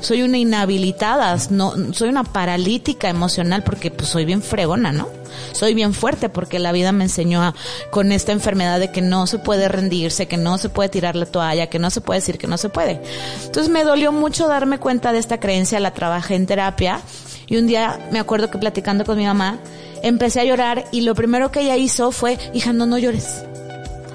Soy 0.00 0.22
una 0.22 0.36
inhabilitada, 0.36 1.36
no, 1.50 1.74
soy 1.92 2.08
una 2.08 2.24
paralítica 2.24 3.08
emocional 3.08 3.62
porque 3.62 3.92
pues 3.92 4.08
soy 4.08 4.24
bien 4.24 4.42
fregona, 4.42 4.90
¿no? 4.90 5.08
Soy 5.52 5.74
bien 5.74 5.94
fuerte 5.94 6.28
porque 6.28 6.58
la 6.58 6.72
vida 6.72 6.90
me 6.90 7.04
enseñó 7.04 7.40
a, 7.40 7.54
con 7.92 8.10
esta 8.10 8.32
enfermedad 8.32 8.80
de 8.80 8.90
que 8.90 9.00
no 9.00 9.28
se 9.28 9.38
puede 9.38 9.68
rendirse, 9.68 10.26
que 10.26 10.36
no 10.36 10.58
se 10.58 10.70
puede 10.70 10.88
tirar 10.88 11.14
la 11.14 11.26
toalla, 11.26 11.68
que 11.68 11.78
no 11.78 11.88
se 11.90 12.00
puede 12.00 12.18
decir 12.18 12.36
que 12.36 12.48
no 12.48 12.58
se 12.58 12.68
puede. 12.68 13.00
Entonces 13.44 13.72
me 13.72 13.84
dolió 13.84 14.10
mucho 14.10 14.48
darme 14.48 14.80
cuenta 14.80 15.12
de 15.12 15.20
esta 15.20 15.38
creencia, 15.38 15.78
la 15.78 15.94
trabajé 15.94 16.34
en 16.34 16.46
terapia 16.46 17.00
y 17.46 17.56
un 17.58 17.68
día 17.68 18.08
me 18.10 18.18
acuerdo 18.18 18.50
que 18.50 18.58
platicando 18.58 19.04
con 19.04 19.16
mi 19.16 19.26
mamá, 19.26 19.60
empecé 20.02 20.40
a 20.40 20.44
llorar 20.44 20.86
y 20.90 21.02
lo 21.02 21.14
primero 21.14 21.52
que 21.52 21.60
ella 21.60 21.76
hizo 21.76 22.10
fue, 22.10 22.38
hija, 22.54 22.72
no, 22.72 22.86
no 22.86 22.98
llores 22.98 23.44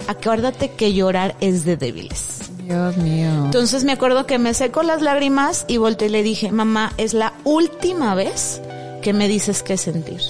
acuérdate 0.08 0.72
que 0.72 0.94
llorar 0.94 1.36
es 1.42 1.66
de 1.66 1.78
débiles. 1.78 2.50
Dios 2.64 2.98
mío. 2.98 3.30
Entonces 3.46 3.84
me 3.84 3.94
acuerdo 3.94 4.26
que 4.26 4.40
me 4.40 4.54
secó 4.54 4.84
las 4.84 5.02
lágrimas 5.02 5.66
y 5.68 5.78
volteé 5.78 6.08
y 6.08 6.12
le 6.12 6.24
dije, 6.24 6.52
mamá, 6.52 6.94
es 6.98 7.14
la 7.14 7.34
última 7.44 8.14
vez 8.16 8.62
que 9.02 9.14
me 9.14 9.28
dices 9.28 9.64
qué 9.64 9.78
sentir. 9.78 10.22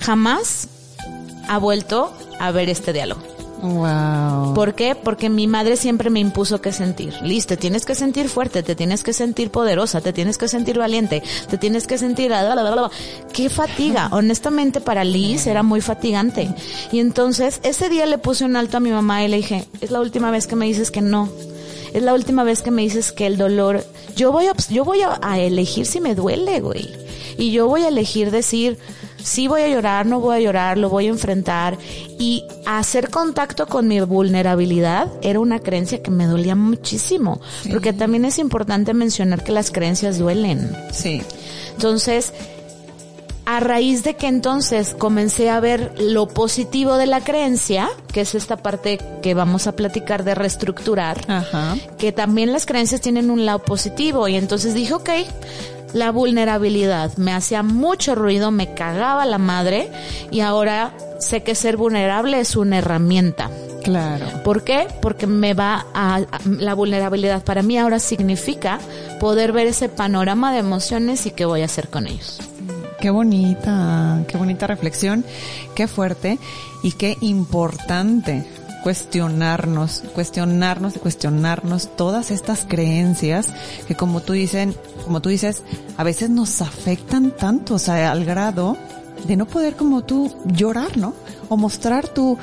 Jamás 0.00 0.68
ha 1.48 1.58
vuelto 1.58 2.12
a 2.40 2.50
ver 2.50 2.68
este 2.68 2.92
diálogo. 2.92 3.35
Wow. 3.62 4.54
¿Por 4.54 4.74
qué? 4.74 4.94
Porque 4.94 5.30
mi 5.30 5.46
madre 5.46 5.76
siempre 5.76 6.10
me 6.10 6.20
impuso 6.20 6.60
que 6.60 6.72
sentir. 6.72 7.14
Listo, 7.22 7.54
te 7.54 7.56
tienes 7.56 7.84
que 7.84 7.94
sentir 7.94 8.28
fuerte, 8.28 8.62
te 8.62 8.74
tienes 8.74 9.02
que 9.02 9.12
sentir 9.12 9.50
poderosa, 9.50 10.00
te 10.00 10.12
tienes 10.12 10.36
que 10.38 10.48
sentir 10.48 10.78
valiente, 10.78 11.22
te 11.48 11.58
tienes 11.58 11.86
que 11.86 11.98
sentir... 11.98 12.32
¡Qué 13.32 13.48
fatiga! 13.48 14.08
Honestamente 14.12 14.80
para 14.80 15.04
Liz 15.04 15.46
era 15.46 15.62
muy 15.62 15.80
fatigante. 15.80 16.54
Y 16.92 17.00
entonces 17.00 17.60
ese 17.62 17.88
día 17.88 18.06
le 18.06 18.18
puse 18.18 18.44
un 18.44 18.56
alto 18.56 18.76
a 18.76 18.80
mi 18.80 18.90
mamá 18.90 19.24
y 19.24 19.28
le 19.28 19.38
dije, 19.38 19.66
es 19.80 19.90
la 19.90 20.00
última 20.00 20.30
vez 20.30 20.46
que 20.46 20.56
me 20.56 20.66
dices 20.66 20.90
que 20.90 21.00
no. 21.00 21.30
Es 21.94 22.02
la 22.02 22.12
última 22.12 22.44
vez 22.44 22.62
que 22.62 22.70
me 22.70 22.82
dices 22.82 23.12
que 23.12 23.26
el 23.26 23.38
dolor... 23.38 23.84
Yo 24.16 24.32
voy 24.32 24.46
a, 24.46 24.52
yo 24.70 24.84
voy 24.84 25.00
a 25.02 25.38
elegir 25.38 25.86
si 25.86 26.00
me 26.00 26.14
duele, 26.14 26.60
güey. 26.60 26.90
Y 27.38 27.52
yo 27.52 27.68
voy 27.68 27.82
a 27.82 27.88
elegir 27.88 28.30
decir 28.30 28.78
sí 29.26 29.48
voy 29.48 29.62
a 29.62 29.68
llorar, 29.68 30.06
no 30.06 30.20
voy 30.20 30.36
a 30.36 30.40
llorar, 30.40 30.78
lo 30.78 30.88
voy 30.88 31.06
a 31.06 31.10
enfrentar. 31.10 31.76
Y 32.18 32.44
hacer 32.64 33.10
contacto 33.10 33.66
con 33.66 33.88
mi 33.88 34.00
vulnerabilidad 34.00 35.08
era 35.20 35.40
una 35.40 35.58
creencia 35.58 36.02
que 36.02 36.10
me 36.10 36.26
dolía 36.26 36.54
muchísimo. 36.54 37.40
Porque 37.70 37.92
también 37.92 38.24
es 38.24 38.38
importante 38.38 38.94
mencionar 38.94 39.42
que 39.42 39.52
las 39.52 39.70
creencias 39.70 40.18
duelen. 40.18 40.70
Sí. 40.92 41.22
Entonces, 41.72 42.32
a 43.46 43.60
raíz 43.60 44.04
de 44.04 44.14
que 44.14 44.28
entonces 44.28 44.94
comencé 44.96 45.50
a 45.50 45.60
ver 45.60 45.92
lo 45.98 46.28
positivo 46.28 46.96
de 46.96 47.06
la 47.06 47.20
creencia, 47.20 47.88
que 48.12 48.20
es 48.22 48.34
esta 48.34 48.56
parte 48.56 48.98
que 49.22 49.34
vamos 49.34 49.66
a 49.66 49.72
platicar 49.72 50.24
de 50.24 50.34
reestructurar, 50.34 51.20
que 51.98 52.12
también 52.12 52.52
las 52.52 52.64
creencias 52.64 53.00
tienen 53.00 53.30
un 53.30 53.44
lado 53.44 53.60
positivo 53.60 54.26
y 54.28 54.36
entonces 54.36 54.74
dije, 54.74 54.94
ok, 54.94 55.10
la 55.96 56.10
vulnerabilidad. 56.10 57.16
Me 57.16 57.32
hacía 57.32 57.62
mucho 57.62 58.14
ruido, 58.14 58.50
me 58.50 58.74
cagaba 58.74 59.24
la 59.24 59.38
madre 59.38 59.90
y 60.30 60.40
ahora 60.40 60.92
sé 61.20 61.42
que 61.42 61.54
ser 61.54 61.76
vulnerable 61.76 62.38
es 62.38 62.54
una 62.54 62.78
herramienta. 62.78 63.50
Claro. 63.82 64.26
¿Por 64.44 64.62
qué? 64.62 64.88
Porque 65.00 65.26
me 65.26 65.54
va 65.54 65.86
a, 65.94 66.20
la 66.44 66.74
vulnerabilidad 66.74 67.44
para 67.44 67.62
mí 67.62 67.78
ahora 67.78 67.98
significa 67.98 68.78
poder 69.20 69.52
ver 69.52 69.68
ese 69.68 69.88
panorama 69.88 70.52
de 70.52 70.58
emociones 70.58 71.24
y 71.24 71.30
qué 71.30 71.46
voy 71.46 71.62
a 71.62 71.66
hacer 71.66 71.88
con 71.88 72.06
ellos. 72.06 72.40
Qué 73.00 73.10
bonita, 73.10 74.22
qué 74.28 74.36
bonita 74.36 74.66
reflexión, 74.66 75.24
qué 75.74 75.86
fuerte 75.86 76.38
y 76.82 76.92
qué 76.92 77.16
importante 77.20 78.44
cuestionarnos, 78.86 80.04
cuestionarnos 80.14 80.94
y 80.94 81.00
cuestionarnos 81.00 81.96
todas 81.96 82.30
estas 82.30 82.64
creencias 82.68 83.52
que 83.88 83.96
como 83.96 84.20
tú 84.20 84.32
dicen, 84.32 84.76
como 85.04 85.20
tú 85.20 85.28
dices, 85.28 85.64
a 85.96 86.04
veces 86.04 86.30
nos 86.30 86.62
afectan 86.62 87.32
tanto, 87.32 87.74
o 87.74 87.78
sea, 87.80 88.12
al 88.12 88.24
grado 88.24 88.76
de 89.26 89.36
no 89.36 89.46
poder 89.46 89.74
como 89.74 90.04
tú 90.04 90.32
llorar, 90.44 90.96
¿no? 90.98 91.14
O 91.48 91.56
mostrar 91.56 92.06
tu, 92.06 92.38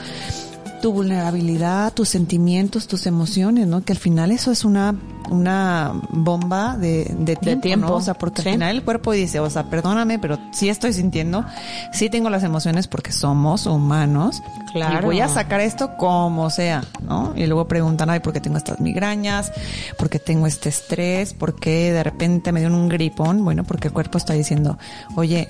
tu 0.82 0.92
vulnerabilidad, 0.92 1.94
tus 1.94 2.10
sentimientos, 2.10 2.88
tus 2.88 3.06
emociones, 3.06 3.66
¿no? 3.66 3.86
Que 3.86 3.94
al 3.94 4.00
final 4.00 4.30
eso 4.30 4.52
es 4.52 4.66
una, 4.66 5.00
una 5.34 5.92
bomba 6.10 6.78
de, 6.78 7.14
de 7.18 7.36
tiempo, 7.36 7.88
¿no? 7.88 7.96
O 7.96 8.02
sea, 8.02 8.14
porque 8.14 8.42
al 8.42 8.54
final 8.54 8.76
el 8.76 8.84
cuerpo 8.84 9.12
dice, 9.12 9.40
o 9.40 9.50
sea, 9.50 9.64
perdóname, 9.70 10.20
pero 10.20 10.38
sí 10.52 10.70
estoy 10.70 10.94
sintiendo, 10.94 11.46
sí 11.92 12.10
tengo 12.10 12.30
las 12.30 12.44
emociones 12.44 12.88
porque 12.88 13.12
somos 13.12 13.66
humanos. 13.66 14.42
Claro. 14.72 15.00
Y 15.00 15.06
voy 15.06 15.20
a 15.22 15.28
sacar 15.28 15.60
esto 15.60 15.98
como 15.98 16.50
sea, 16.50 16.84
¿no? 17.02 17.34
Y 17.36 17.46
luego 17.46 17.68
preguntan, 17.68 18.10
ay, 18.10 18.20
¿por 18.20 18.34
qué 18.34 18.40
tengo 18.40 18.58
estas 18.58 18.80
migrañas? 18.80 19.52
¿Por 19.98 20.10
qué 20.10 20.20
tengo 20.20 20.48
este 20.48 20.70
estrés? 20.70 21.34
¿Por 21.34 21.60
qué 21.60 21.92
de 21.92 22.04
repente 22.04 22.52
me 22.52 22.60
dio 22.60 22.70
un 22.70 22.90
gripón? 22.90 23.44
Bueno, 23.44 23.64
porque 23.64 23.88
el 23.88 23.94
cuerpo 23.94 24.18
está 24.18 24.34
diciendo, 24.34 24.78
oye, 25.16 25.50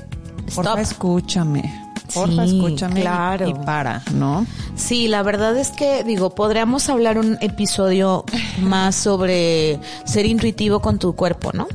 porfa, 0.53 0.81
escúchame 0.81 1.82
porfa, 2.13 2.43
escúchame 2.43 3.01
claro. 3.01 3.47
y 3.47 3.53
para, 3.53 4.03
¿no? 4.13 4.45
Sí, 4.75 5.07
la 5.07 5.23
verdad 5.23 5.57
es 5.57 5.69
que, 5.71 6.03
digo, 6.03 6.35
podríamos 6.35 6.89
hablar 6.89 7.17
un 7.17 7.37
episodio 7.41 8.25
más 8.61 8.95
sobre 8.95 9.79
ser 10.05 10.25
intuitivo 10.25 10.79
con 10.79 10.99
tu 10.99 11.15
cuerpo, 11.15 11.51
¿no? 11.53 11.67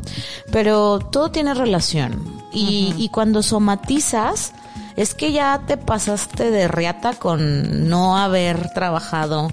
Pero 0.51 0.99
todo 0.99 1.31
tiene 1.31 1.55
relación. 1.55 2.23
Y, 2.53 2.95
y 2.97 3.09
cuando 3.11 3.43
somatizas, 3.43 4.53
es 4.97 5.15
que 5.15 5.33
ya 5.33 5.63
te 5.67 5.77
pasaste 5.77 6.51
de 6.51 6.67
reata 6.67 7.13
con 7.13 7.89
no 7.89 8.17
haber 8.17 8.71
trabajado 8.73 9.49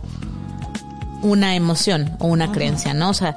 una 1.22 1.56
emoción 1.56 2.16
o 2.20 2.28
una 2.28 2.52
creencia, 2.52 2.94
¿no? 2.94 3.10
O 3.10 3.14
sea, 3.14 3.36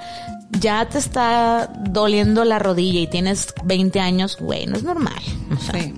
ya 0.52 0.88
te 0.88 0.98
está 0.98 1.70
doliendo 1.90 2.44
la 2.44 2.58
rodilla 2.58 3.00
y 3.00 3.06
tienes 3.06 3.54
20 3.64 4.00
años, 4.00 4.36
güey, 4.40 4.66
no 4.66 4.76
es 4.76 4.82
normal. 4.82 5.20
sí, 5.72 5.94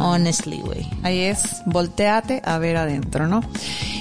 honestly, 0.00 0.60
güey. 0.60 0.88
Ahí 1.02 1.20
es, 1.20 1.62
volteate 1.66 2.42
a 2.44 2.58
ver 2.58 2.76
adentro, 2.76 3.26
¿no? 3.28 3.40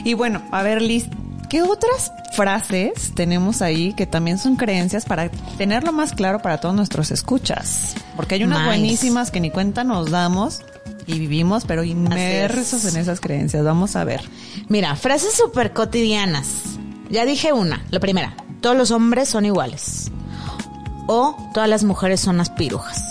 Y 0.04 0.14
bueno, 0.14 0.42
a 0.52 0.64
ver, 0.64 0.82
Liz, 0.82 1.08
¿Qué 1.52 1.62
otras 1.64 2.14
frases 2.32 3.12
tenemos 3.14 3.62
ahí 3.62 3.92
que 3.92 4.06
también 4.06 4.38
son 4.38 4.56
creencias 4.56 5.04
para 5.04 5.30
tenerlo 5.58 5.92
más 5.92 6.14
claro 6.14 6.42
para 6.42 6.62
todos 6.62 6.74
nuestros 6.74 7.12
escuchas? 7.12 7.94
Porque 8.16 8.36
hay 8.36 8.46
unas 8.46 8.60
Nice. 8.60 8.68
buenísimas 8.70 9.32
que 9.32 9.42
ni 9.42 9.52
cuenta 9.52 9.84
nos 9.84 10.12
damos 10.12 10.62
y 11.08 11.20
vivimos, 11.20 11.66
pero 11.66 11.84
inmersos 11.84 12.86
en 12.86 12.96
esas 12.96 13.20
creencias. 13.20 13.66
Vamos 13.66 13.98
a 13.98 14.06
ver. 14.06 14.22
Mira, 14.70 14.96
frases 14.96 15.34
súper 15.34 15.74
cotidianas. 15.74 16.48
Ya 17.10 17.26
dije 17.26 17.52
una, 17.52 17.84
la 17.90 18.00
primera. 18.00 18.34
Todos 18.62 18.78
los 18.78 18.91
hombres 18.91 19.30
son 19.30 19.45
iguales. 19.45 20.12
O 21.08 21.36
todas 21.54 21.67
las 21.67 21.84
mujeres 21.84 22.21
son 22.21 22.38
las 22.38 22.50
pirujas. 22.50 23.04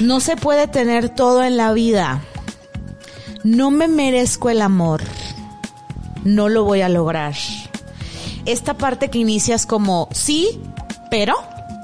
No 0.00 0.20
se 0.20 0.36
puede 0.36 0.68
tener 0.68 1.08
todo 1.08 1.42
en 1.42 1.56
la 1.56 1.72
vida. 1.72 2.20
No 3.44 3.70
me 3.70 3.88
merezco 3.88 4.50
el 4.50 4.60
amor. 4.60 5.02
No 6.24 6.48
lo 6.48 6.64
voy 6.64 6.82
a 6.82 6.88
lograr. 6.88 7.34
Esta 8.44 8.74
parte 8.74 9.08
que 9.08 9.18
inicias 9.18 9.66
como 9.66 10.08
sí, 10.12 10.60
pero 11.10 11.34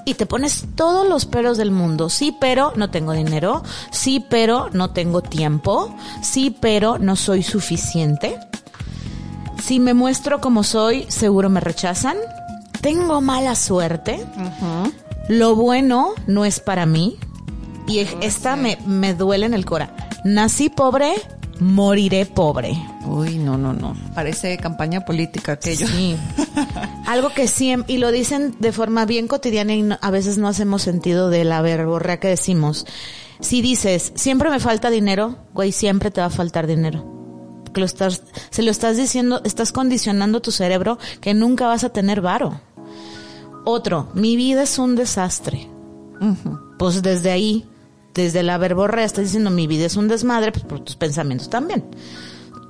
y 0.05 0.15
te 0.15 0.27
pones 0.27 0.65
todos 0.75 1.09
los 1.09 1.25
peros 1.25 1.57
del 1.57 1.71
mundo. 1.71 2.11
Sí, 2.11 2.37
pero 2.39 2.73
no 2.77 2.91
tengo 2.91 3.13
dinero. 3.13 3.63
Sí, 3.91 4.25
pero 4.29 4.69
no 4.73 4.91
tengo 4.91 5.23
tiempo. 5.23 5.95
Sí, 6.23 6.57
pero 6.61 6.99
no 6.99 7.17
soy 7.17 7.43
suficiente. 7.43 8.39
Si 9.65 9.81
me 9.81 9.95
muestro 9.95 10.41
como 10.41 10.63
soy, 10.63 11.07
seguro 11.09 11.49
me 11.49 11.61
rechazan. 11.61 12.17
Tengo 12.81 13.21
mala 13.21 13.55
suerte. 13.55 14.25
Lo 15.29 15.57
bueno 15.57 16.11
no 16.27 16.45
es 16.45 16.61
para 16.61 16.85
mí. 16.87 17.17
Y 17.87 18.01
esta 18.21 18.57
me, 18.57 18.79
me 18.87 19.15
duele 19.15 19.47
en 19.47 19.55
el 19.55 19.65
cora. 19.65 19.95
Nací 20.25 20.69
pobre, 20.69 21.13
moriré 21.61 22.27
pobre. 22.27 22.77
Uy, 23.07 23.39
no, 23.39 23.57
no, 23.57 23.73
no. 23.73 23.95
Parece 24.15 24.57
campaña 24.59 25.05
política 25.05 25.53
aquello. 25.53 25.87
Sí. 25.87 26.17
Algo 27.07 27.31
que 27.31 27.47
siempre, 27.49 27.95
y 27.95 27.99
lo 27.99 28.11
dicen 28.11 28.55
de 28.59 28.73
forma 28.73 29.05
bien 29.07 29.29
cotidiana 29.29 29.75
y 29.75 29.83
no- 29.83 29.99
a 30.01 30.11
veces 30.11 30.37
no 30.39 30.49
hacemos 30.49 30.83
sentido 30.83 31.29
de 31.31 31.45
la 31.45 31.61
verborrea 31.63 32.19
que 32.21 32.29
decimos. 32.29 32.87
Si 33.41 33.61
dices, 33.63 34.13
siempre 34.15 34.49
me 34.51 34.61
falta 34.61 34.89
dinero, 34.91 35.37
güey, 35.53 35.73
siempre 35.73 36.11
te 36.11 36.21
va 36.23 36.29
a 36.29 36.31
faltar 36.31 36.67
dinero. 36.67 37.05
Lo 37.77 37.85
estás, 37.85 38.23
se 38.51 38.63
lo 38.63 38.71
estás 38.71 38.97
diciendo, 38.97 39.41
estás 39.45 39.73
condicionando 39.73 40.41
tu 40.41 40.51
cerebro 40.51 40.99
que 41.21 41.35
nunca 41.35 41.67
vas 41.67 41.85
a 41.85 41.91
tener 41.91 42.21
varo. 42.21 42.61
Otro, 43.65 44.09
mi 44.15 44.37
vida 44.37 44.63
es 44.63 44.79
un 44.79 44.95
desastre. 44.95 45.71
Pues 46.79 47.03
desde 47.03 47.31
ahí, 47.31 47.69
desde 48.15 48.43
la 48.43 48.59
verborrea, 48.59 49.05
estás 49.05 49.25
diciendo 49.25 49.51
mi 49.51 49.67
vida 49.67 49.87
es 49.87 49.97
un 49.97 50.09
desmadre, 50.09 50.53
pues 50.53 50.65
por 50.65 50.81
tus 50.81 50.97
pensamientos 50.97 51.51
también. 51.51 51.85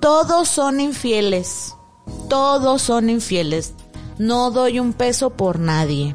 Todos 0.00 0.48
son 0.48 0.80
infieles. 0.80 1.74
Todos 2.28 2.82
son 2.82 3.10
infieles. 3.10 3.74
No 4.18 4.50
doy 4.50 4.78
un 4.78 4.92
peso 4.92 5.30
por 5.30 5.58
nadie. 5.58 6.14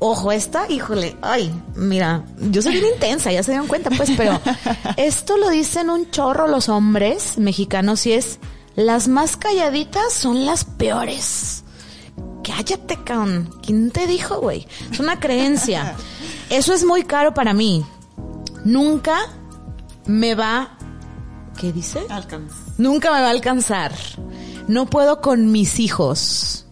Ojo, 0.00 0.30
esta, 0.30 0.70
híjole, 0.70 1.16
ay, 1.22 1.52
mira, 1.74 2.24
yo 2.38 2.62
soy 2.62 2.72
bien 2.72 2.86
intensa, 2.94 3.32
ya 3.32 3.42
se 3.42 3.50
dieron 3.50 3.66
cuenta, 3.66 3.90
pues, 3.90 4.12
pero 4.16 4.40
esto 4.96 5.36
lo 5.36 5.50
dicen 5.50 5.90
un 5.90 6.10
chorro 6.10 6.46
los 6.46 6.68
hombres 6.68 7.36
mexicanos 7.36 8.06
y 8.06 8.12
es, 8.12 8.38
las 8.76 9.08
más 9.08 9.36
calladitas 9.36 10.12
son 10.12 10.46
las 10.46 10.64
peores. 10.64 11.64
Cállate, 12.44 13.02
cabrón. 13.02 13.50
¿Quién 13.60 13.90
te 13.90 14.06
dijo, 14.06 14.40
güey? 14.40 14.68
Es 14.90 15.00
una 15.00 15.18
creencia. 15.18 15.96
Eso 16.50 16.72
es 16.72 16.84
muy 16.84 17.02
caro 17.02 17.34
para 17.34 17.52
mí. 17.52 17.84
Nunca 18.64 19.18
me 20.06 20.36
va... 20.36 20.78
¿Qué 21.58 21.72
dice? 21.72 22.06
Nunca 22.78 23.12
me 23.12 23.20
va 23.20 23.26
a 23.26 23.30
alcanzar. 23.30 23.92
No 24.68 24.86
puedo 24.86 25.20
con 25.20 25.50
mis 25.50 25.80
hijos. 25.80 26.67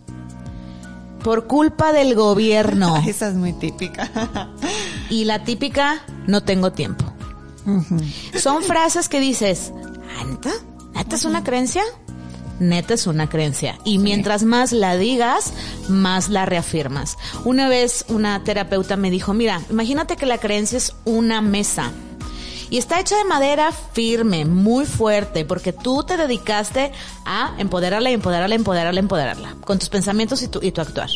Por 1.23 1.47
culpa 1.47 1.93
del 1.93 2.15
gobierno. 2.15 3.03
Esa 3.07 3.29
es 3.29 3.35
muy 3.35 3.53
típica. 3.53 4.11
Y 5.09 5.25
la 5.25 5.45
típica, 5.45 6.03
no 6.27 6.43
tengo 6.43 6.73
tiempo. 6.73 7.05
Son 8.37 8.63
frases 8.65 9.09
que 9.09 9.21
dices, 9.21 9.73
"¿Ah, 10.19 10.25
¿neta? 10.25 10.51
¿Neta 10.95 11.15
es 11.15 11.25
una 11.25 11.45
creencia? 11.45 11.83
Neta 12.59 12.95
es 12.95 13.07
una 13.07 13.29
creencia. 13.29 13.79
Y 13.85 13.99
mientras 13.99 14.43
más 14.43 14.73
la 14.73 14.97
digas, 14.97 15.53
más 15.89 16.29
la 16.29 16.45
reafirmas. 16.47 17.19
Una 17.45 17.69
vez 17.69 18.05
una 18.09 18.43
terapeuta 18.43 18.97
me 18.97 19.11
dijo, 19.11 19.33
mira, 19.35 19.61
imagínate 19.71 20.17
que 20.17 20.27
la 20.27 20.39
creencia 20.39 20.79
es 20.79 20.95
una 21.05 21.41
mesa. 21.41 21.93
Y 22.71 22.79
está 22.79 22.99
hecha 23.01 23.17
de 23.17 23.25
madera 23.25 23.71
firme, 23.73 24.45
muy 24.45 24.87
fuerte, 24.87 25.45
porque 25.45 25.73
tú 25.73 26.03
te 26.03 26.17
dedicaste 26.17 26.93
a 27.25 27.55
empoderarla, 27.59 28.11
empoderarla, 28.11 28.55
empoderarla, 28.55 29.01
empoderarla, 29.01 29.55
con 29.65 29.79
tus 29.79 29.89
pensamientos 29.89 30.43
y 30.43 30.49
tu, 30.49 30.61
y 30.63 30.73
tu 30.73 30.81
actuar. 30.81 31.09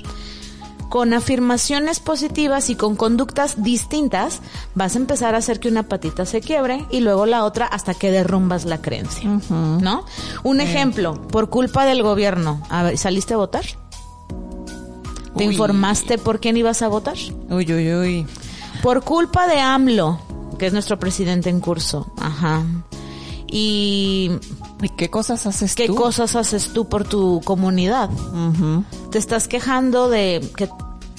Con 0.89 1.15
afirmaciones 1.15 2.01
positivas 2.01 2.69
y 2.69 2.75
con 2.75 2.97
conductas 2.97 3.63
distintas, 3.63 4.41
vas 4.75 4.97
a 4.97 4.99
empezar 4.99 5.35
a 5.35 5.39
hacer 5.39 5.61
que 5.61 5.69
una 5.69 5.85
patita 5.85 6.27
se 6.27 6.41
quiebre 6.41 6.85
y 6.91 6.99
luego 7.01 7.27
la 7.27 7.45
otra 7.45 7.67
hasta 7.67 7.95
que 7.95 8.11
derrumbas 8.11 8.65
la 8.65 8.81
creencia. 8.83 9.29
¿No? 9.51 10.05
Un 10.43 10.61
ejemplo, 10.61 11.15
por 11.29 11.49
culpa 11.49 11.85
del 11.85 12.03
gobierno, 12.03 12.61
a 12.71 12.83
ver, 12.83 12.99
¿saliste 12.99 13.35
a 13.35 13.37
votar? 13.37 13.65
¿Te 15.37 15.47
Uy. 15.47 15.53
informaste 15.53 16.19
por 16.19 16.41
quién 16.41 16.57
ibas 16.57 16.83
a 16.83 16.89
votar? 16.89 17.17
Uy, 17.49 17.73
uy, 17.73 17.95
uy. 17.95 18.27
Por 18.83 19.03
culpa 19.05 19.47
de 19.47 19.61
AMLO, 19.61 20.19
que 20.61 20.67
es 20.67 20.75
nuestro 20.75 20.99
presidente 20.99 21.49
en 21.49 21.59
curso. 21.59 22.13
Ajá. 22.21 22.63
Y 23.47 24.31
¿Y 24.83 24.91
qué 24.91 25.09
cosas 25.09 25.47
haces 25.47 25.75
qué 25.75 25.87
tú? 25.87 25.95
cosas 25.95 26.37
haces 26.37 26.75
tú 26.75 26.87
por 26.87 27.09
tu 27.09 27.41
comunidad. 27.47 28.11
Te 29.11 29.17
estás 29.17 29.49
quejando 29.49 30.11
de 30.11 30.47
que, 30.57 30.69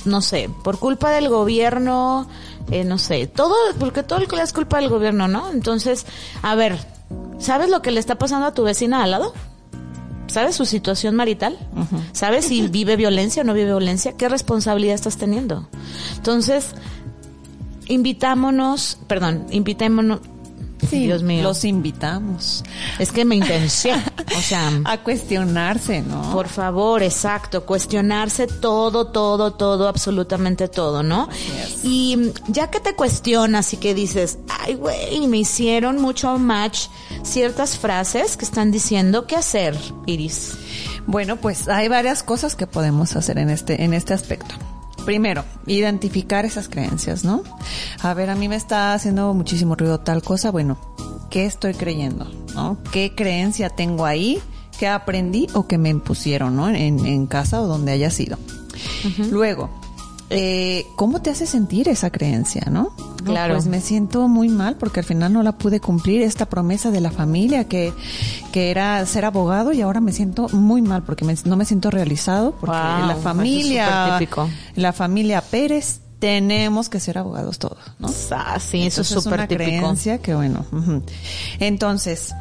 no 0.05 0.21
sé, 0.21 0.47
por 0.63 0.77
culpa 0.77 1.09
del 1.09 1.27
gobierno, 1.27 2.27
eh, 2.69 2.83
no 2.83 2.99
sé, 2.99 3.25
todo, 3.25 3.55
porque 3.79 4.03
todo 4.03 4.19
el 4.19 4.27
es 4.39 4.53
culpa 4.53 4.77
del 4.79 4.89
gobierno, 4.89 5.27
¿no? 5.27 5.49
Entonces, 5.51 6.05
a 6.43 6.53
ver, 6.53 6.77
¿sabes 7.39 7.71
lo 7.71 7.81
que 7.81 7.89
le 7.89 7.99
está 7.99 8.19
pasando 8.19 8.45
a 8.45 8.53
tu 8.53 8.61
vecina 8.61 9.01
al 9.01 9.09
lado? 9.09 9.33
¿Sabes 10.27 10.55
su 10.55 10.65
situación 10.65 11.15
marital? 11.15 11.57
¿Sabes 12.13 12.45
si 12.45 12.67
vive 12.67 12.95
violencia 12.95 13.41
o 13.41 13.45
no 13.45 13.55
vive 13.55 13.71
violencia? 13.71 14.13
¿Qué 14.13 14.29
responsabilidad 14.29 14.93
estás 14.93 15.17
teniendo? 15.17 15.67
Entonces, 16.15 16.75
invitámonos, 17.91 18.97
perdón, 19.07 19.45
invitémonos, 19.51 20.21
Sí, 20.89 21.05
Dios 21.05 21.21
mío, 21.21 21.43
Los 21.43 21.63
invitamos 21.63 22.63
es 22.97 23.11
que 23.11 23.23
me 23.23 23.35
intencié, 23.35 23.93
o 24.37 24.41
sea, 24.41 24.71
a 24.85 24.97
cuestionarse, 24.97 26.01
¿no? 26.01 26.31
por 26.31 26.47
favor, 26.47 27.03
exacto, 27.03 27.65
cuestionarse 27.65 28.47
todo, 28.47 29.07
todo, 29.07 29.53
todo, 29.53 29.87
absolutamente 29.87 30.67
todo, 30.67 31.03
¿no? 31.03 31.29
Y 31.83 32.31
ya 32.47 32.71
que 32.71 32.79
te 32.79 32.95
cuestionas 32.95 33.73
y 33.73 33.77
que 33.77 33.93
dices, 33.93 34.39
ay, 34.49 34.75
güey, 34.75 35.27
me 35.27 35.37
hicieron 35.37 36.01
mucho 36.01 36.37
match 36.39 36.87
ciertas 37.23 37.77
frases 37.77 38.35
que 38.35 38.45
están 38.45 38.71
diciendo 38.71 39.27
qué 39.27 39.35
hacer, 39.35 39.77
Iris. 40.07 40.53
Bueno, 41.05 41.37
pues 41.37 41.67
hay 41.67 41.87
varias 41.87 42.23
cosas 42.23 42.55
que 42.55 42.65
podemos 42.65 43.15
hacer 43.15 43.37
en 43.37 43.49
este, 43.49 43.83
en 43.83 43.93
este 43.93 44.13
aspecto. 44.13 44.55
Primero, 45.05 45.43
identificar 45.65 46.45
esas 46.45 46.69
creencias, 46.69 47.23
¿no? 47.23 47.43
A 48.01 48.13
ver, 48.13 48.29
a 48.29 48.35
mí 48.35 48.47
me 48.47 48.55
está 48.55 48.93
haciendo 48.93 49.33
muchísimo 49.33 49.75
ruido 49.75 49.99
tal 49.99 50.21
cosa. 50.21 50.51
Bueno, 50.51 50.77
¿qué 51.29 51.45
estoy 51.45 51.73
creyendo? 51.73 52.29
¿No? 52.53 52.77
¿Qué 52.91 53.13
creencia 53.15 53.69
tengo 53.69 54.05
ahí? 54.05 54.39
¿Qué 54.79 54.87
aprendí 54.87 55.47
o 55.53 55.67
que 55.67 55.77
me 55.77 55.89
impusieron, 55.89 56.55
¿no? 56.55 56.69
En, 56.69 57.05
en 57.05 57.27
casa 57.27 57.61
o 57.61 57.67
donde 57.67 57.91
haya 57.91 58.09
sido. 58.09 58.37
Luego, 59.31 59.69
eh, 60.29 60.85
¿cómo 60.95 61.21
te 61.21 61.29
hace 61.29 61.45
sentir 61.45 61.89
esa 61.89 62.09
creencia, 62.09 62.67
no? 62.71 62.95
No, 63.23 63.31
Claro. 63.31 63.53
Pues 63.55 63.67
me 63.67 63.81
siento 63.81 64.27
muy 64.27 64.49
mal 64.49 64.75
porque 64.77 64.99
al 65.01 65.05
final 65.05 65.31
no 65.33 65.43
la 65.43 65.53
pude 65.53 65.79
cumplir 65.79 66.21
esta 66.21 66.47
promesa 66.47 66.91
de 66.91 67.01
la 67.01 67.11
familia 67.11 67.67
que, 67.67 67.93
que 68.51 68.71
era 68.71 69.05
ser 69.05 69.25
abogado 69.25 69.71
y 69.73 69.81
ahora 69.81 70.01
me 70.01 70.11
siento 70.11 70.47
muy 70.49 70.81
mal 70.81 71.03
porque 71.03 71.23
me- 71.25 71.35
no 71.45 71.55
me 71.55 71.65
siento 71.65 71.89
realizado 71.91 72.51
porque 72.59 72.75
Wow, 72.77 73.07
la 73.07 73.15
familia, 73.15 74.19
la 74.75 74.93
familia 74.93 75.41
Pérez 75.41 75.99
tenemos 76.19 76.87
que 76.89 76.99
ser 76.99 77.17
abogados 77.17 77.57
todos, 77.57 77.79
¿no? 77.99 78.07
Ah, 78.31 78.59
sí, 78.59 78.85
eso 78.85 79.01
es 79.01 79.07
súper 79.07 79.33
una 79.39 79.47
típico. 79.47 79.65
creencia 79.65 80.17
que 80.19 80.35
bueno. 80.35 80.65
Entonces, 81.59 82.33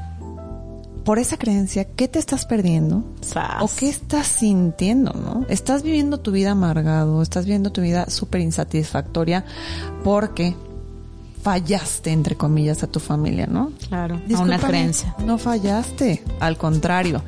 por 1.04 1.18
esa 1.18 1.38
creencia, 1.38 1.84
¿qué 1.86 2.06
te 2.08 2.18
estás 2.18 2.44
perdiendo? 2.44 3.04
Sas. 3.22 3.62
¿O 3.62 3.70
qué 3.74 3.88
estás 3.88 4.26
sintiendo, 4.26 5.12
no? 5.14 5.46
Estás 5.48 5.82
viviendo 5.82 6.20
tu 6.20 6.30
vida 6.30 6.50
amargado, 6.50 7.22
estás 7.22 7.46
viviendo 7.46 7.72
tu 7.72 7.80
vida 7.80 8.08
súper 8.10 8.42
insatisfactoria 8.42 9.44
porque 10.04 10.54
fallaste, 11.42 12.10
entre 12.10 12.36
comillas, 12.36 12.82
a 12.82 12.86
tu 12.86 13.00
familia, 13.00 13.46
¿no? 13.46 13.72
Claro, 13.88 14.20
a 14.34 14.40
una 14.40 14.58
creencia. 14.58 15.14
No 15.24 15.38
fallaste, 15.38 16.22
al 16.40 16.56
contrario, 16.56 17.22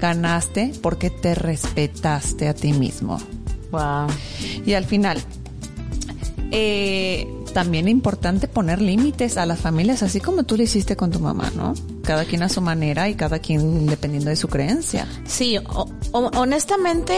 ganaste 0.00 0.72
porque 0.82 1.10
te 1.10 1.34
respetaste 1.34 2.48
a 2.48 2.54
ti 2.54 2.72
mismo. 2.72 3.18
Wow. 3.70 4.08
Y 4.64 4.74
al 4.74 4.84
final, 4.84 5.18
eh, 6.50 7.26
también 7.52 7.88
es 7.88 7.92
importante 7.92 8.48
poner 8.48 8.80
límites 8.80 9.36
a 9.36 9.46
las 9.46 9.60
familias, 9.60 10.02
así 10.02 10.20
como 10.20 10.44
tú 10.44 10.56
lo 10.56 10.62
hiciste 10.62 10.96
con 10.96 11.10
tu 11.10 11.20
mamá, 11.20 11.50
¿no? 11.56 11.74
cada 12.06 12.24
quien 12.24 12.42
a 12.42 12.48
su 12.48 12.62
manera 12.62 13.08
y 13.08 13.14
cada 13.14 13.40
quien 13.40 13.86
dependiendo 13.86 14.30
de 14.30 14.36
su 14.36 14.48
creencia. 14.48 15.06
Sí, 15.26 15.58
honestamente, 16.12 17.14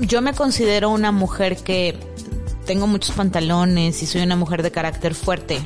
yo 0.00 0.22
me 0.22 0.32
considero 0.32 0.90
una 0.90 1.12
mujer 1.12 1.58
que 1.58 1.96
tengo 2.72 2.86
muchos 2.86 3.14
pantalones 3.14 4.02
y 4.02 4.06
soy 4.06 4.22
una 4.22 4.34
mujer 4.34 4.62
de 4.62 4.70
carácter 4.70 5.14
fuerte. 5.14 5.60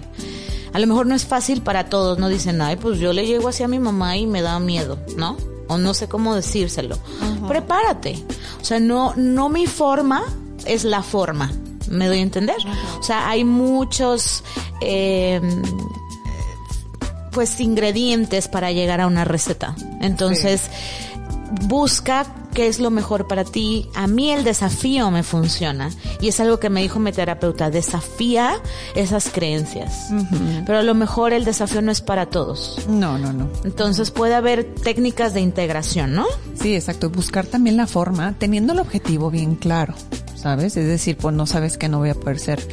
A 0.72 0.80
lo 0.80 0.88
mejor 0.88 1.06
no 1.06 1.14
es 1.14 1.24
fácil 1.24 1.62
para 1.62 1.88
todos, 1.88 2.18
no 2.18 2.28
dicen, 2.28 2.60
ay, 2.60 2.74
pues 2.74 2.98
yo 2.98 3.12
le 3.12 3.28
llego 3.28 3.46
así 3.46 3.62
a 3.62 3.68
mi 3.68 3.78
mamá 3.78 4.16
y 4.16 4.26
me 4.26 4.42
da 4.42 4.58
miedo, 4.58 4.98
¿no? 5.16 5.36
O 5.68 5.78
no 5.78 5.94
sé 5.94 6.08
cómo 6.08 6.34
decírselo. 6.34 6.98
Prepárate. 7.46 8.16
O 8.60 8.64
sea, 8.64 8.80
no, 8.80 9.14
no 9.14 9.48
mi 9.48 9.68
forma 9.68 10.24
es 10.64 10.82
la 10.82 11.04
forma. 11.04 11.52
¿Me 11.88 12.08
doy 12.08 12.18
a 12.18 12.22
entender? 12.22 12.56
O 12.98 13.02
sea, 13.04 13.30
hay 13.30 13.44
muchos, 13.44 14.42
eh, 14.80 15.40
pues, 17.30 17.60
ingredientes 17.60 18.48
para 18.48 18.72
llegar 18.72 19.00
a 19.00 19.06
una 19.06 19.24
receta. 19.24 19.76
Entonces, 20.00 20.72
busca 21.68 22.26
qué 22.56 22.68
es 22.68 22.80
lo 22.80 22.90
mejor 22.90 23.28
para 23.28 23.44
ti. 23.44 23.86
A 23.94 24.06
mí 24.06 24.30
el 24.30 24.42
desafío 24.42 25.10
me 25.10 25.22
funciona. 25.22 25.90
Y 26.22 26.28
es 26.28 26.40
algo 26.40 26.58
que 26.58 26.70
me 26.70 26.80
dijo 26.80 26.98
mi 26.98 27.12
terapeuta, 27.12 27.68
desafía 27.68 28.62
esas 28.94 29.28
creencias. 29.28 30.08
Pero 30.64 30.78
a 30.78 30.82
lo 30.82 30.94
mejor 30.94 31.34
el 31.34 31.44
desafío 31.44 31.82
no 31.82 31.92
es 31.92 32.00
para 32.00 32.26
todos. 32.26 32.80
No, 32.88 33.18
no, 33.18 33.34
no. 33.34 33.50
Entonces 33.64 34.10
puede 34.10 34.34
haber 34.34 34.64
técnicas 34.64 35.34
de 35.34 35.42
integración, 35.42 36.14
¿no? 36.14 36.24
Sí, 36.58 36.74
exacto. 36.74 37.10
Buscar 37.10 37.44
también 37.44 37.76
la 37.76 37.86
forma, 37.86 38.34
teniendo 38.38 38.72
el 38.72 38.78
objetivo 38.78 39.30
bien 39.30 39.56
claro, 39.56 39.92
¿sabes? 40.34 40.78
Es 40.78 40.86
decir, 40.86 41.18
pues 41.18 41.34
no 41.34 41.46
sabes 41.46 41.76
que 41.76 41.90
no 41.90 41.98
voy 41.98 42.08
a 42.08 42.14
poder 42.14 42.38
ser 42.38 42.66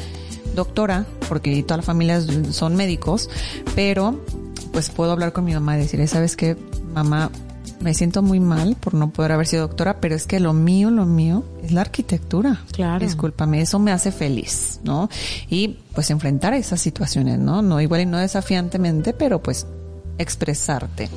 doctora, 0.55 1.05
porque 1.27 1.61
toda 1.63 1.77
la 1.77 1.83
familia 1.83 2.21
son 2.51 2.77
médicos, 2.77 3.29
pero 3.75 4.17
pues 4.71 4.89
puedo 4.91 5.11
hablar 5.11 5.33
con 5.33 5.43
mi 5.43 5.53
mamá 5.53 5.75
y 5.75 5.81
decirle, 5.81 6.07
¿sabes 6.07 6.37
qué? 6.37 6.55
Mamá, 6.93 7.31
me 7.83 7.93
siento 7.93 8.21
muy 8.21 8.39
mal 8.39 8.77
por 8.79 8.93
no 8.93 9.11
poder 9.11 9.33
haber 9.33 9.45
sido 9.45 9.67
doctora, 9.67 9.99
pero 9.99 10.15
es 10.15 10.25
que 10.25 10.39
lo 10.39 10.53
mío, 10.53 10.89
lo 10.89 11.05
mío 11.05 11.43
es 11.63 11.71
la 11.71 11.81
arquitectura. 11.81 12.61
Claro. 12.71 13.05
Discúlpame, 13.05 13.61
eso 13.61 13.77
me 13.77 13.91
hace 13.91 14.11
feliz, 14.11 14.79
¿no? 14.83 15.09
Y 15.49 15.79
pues 15.93 16.09
enfrentar 16.09 16.53
esas 16.53 16.81
situaciones, 16.81 17.39
¿no? 17.39 17.61
No 17.61 17.81
igual 17.81 18.01
y 18.01 18.05
no 18.05 18.17
desafiantemente, 18.17 19.13
pero 19.13 19.43
pues 19.43 19.67
expresarte. 20.17 21.09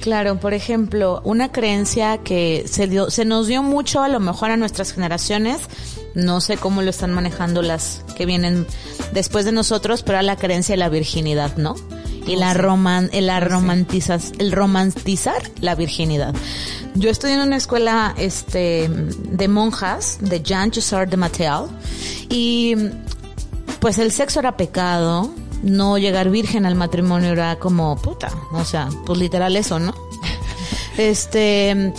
Claro, 0.00 0.38
por 0.40 0.52
ejemplo, 0.52 1.20
una 1.24 1.52
creencia 1.52 2.18
que 2.18 2.64
se 2.66 2.86
dio, 2.86 3.10
se 3.10 3.24
nos 3.24 3.46
dio 3.46 3.62
mucho 3.62 4.02
a 4.02 4.08
lo 4.08 4.20
mejor 4.20 4.50
a 4.50 4.56
nuestras 4.56 4.92
generaciones, 4.92 5.60
no 6.14 6.40
sé 6.40 6.56
cómo 6.56 6.82
lo 6.82 6.90
están 6.90 7.12
manejando 7.12 7.62
las 7.62 8.04
que 8.16 8.26
vienen 8.26 8.66
después 9.12 9.44
de 9.44 9.52
nosotros, 9.52 10.02
pero 10.02 10.18
a 10.18 10.22
la 10.22 10.36
creencia 10.36 10.74
de 10.74 10.78
la 10.78 10.88
virginidad, 10.88 11.56
¿no? 11.56 11.74
y 12.26 12.36
la 12.36 12.54
roman, 12.54 13.10
el, 13.12 13.26
la 13.26 13.40
romantizas, 13.40 14.32
el 14.38 14.52
romantizar 14.52 15.42
la 15.60 15.74
virginidad. 15.74 16.34
Yo 16.94 17.10
estudié 17.10 17.34
en 17.34 17.40
una 17.40 17.56
escuela 17.56 18.14
este 18.16 18.88
de 18.88 19.48
monjas 19.48 20.18
de 20.20 20.42
Jean 20.42 20.70
Chessard 20.70 21.08
de 21.08 21.16
Mattel 21.16 21.66
y 22.28 22.76
pues 23.80 23.98
el 23.98 24.12
sexo 24.12 24.40
era 24.40 24.56
pecado, 24.56 25.30
no 25.62 25.98
llegar 25.98 26.30
virgen 26.30 26.66
al 26.66 26.74
matrimonio 26.74 27.32
era 27.32 27.58
como 27.58 27.96
puta, 27.96 28.30
o 28.52 28.64
sea, 28.64 28.88
pues 29.04 29.18
literal 29.18 29.56
eso, 29.56 29.78
¿no? 29.78 29.94
Este 30.98 31.94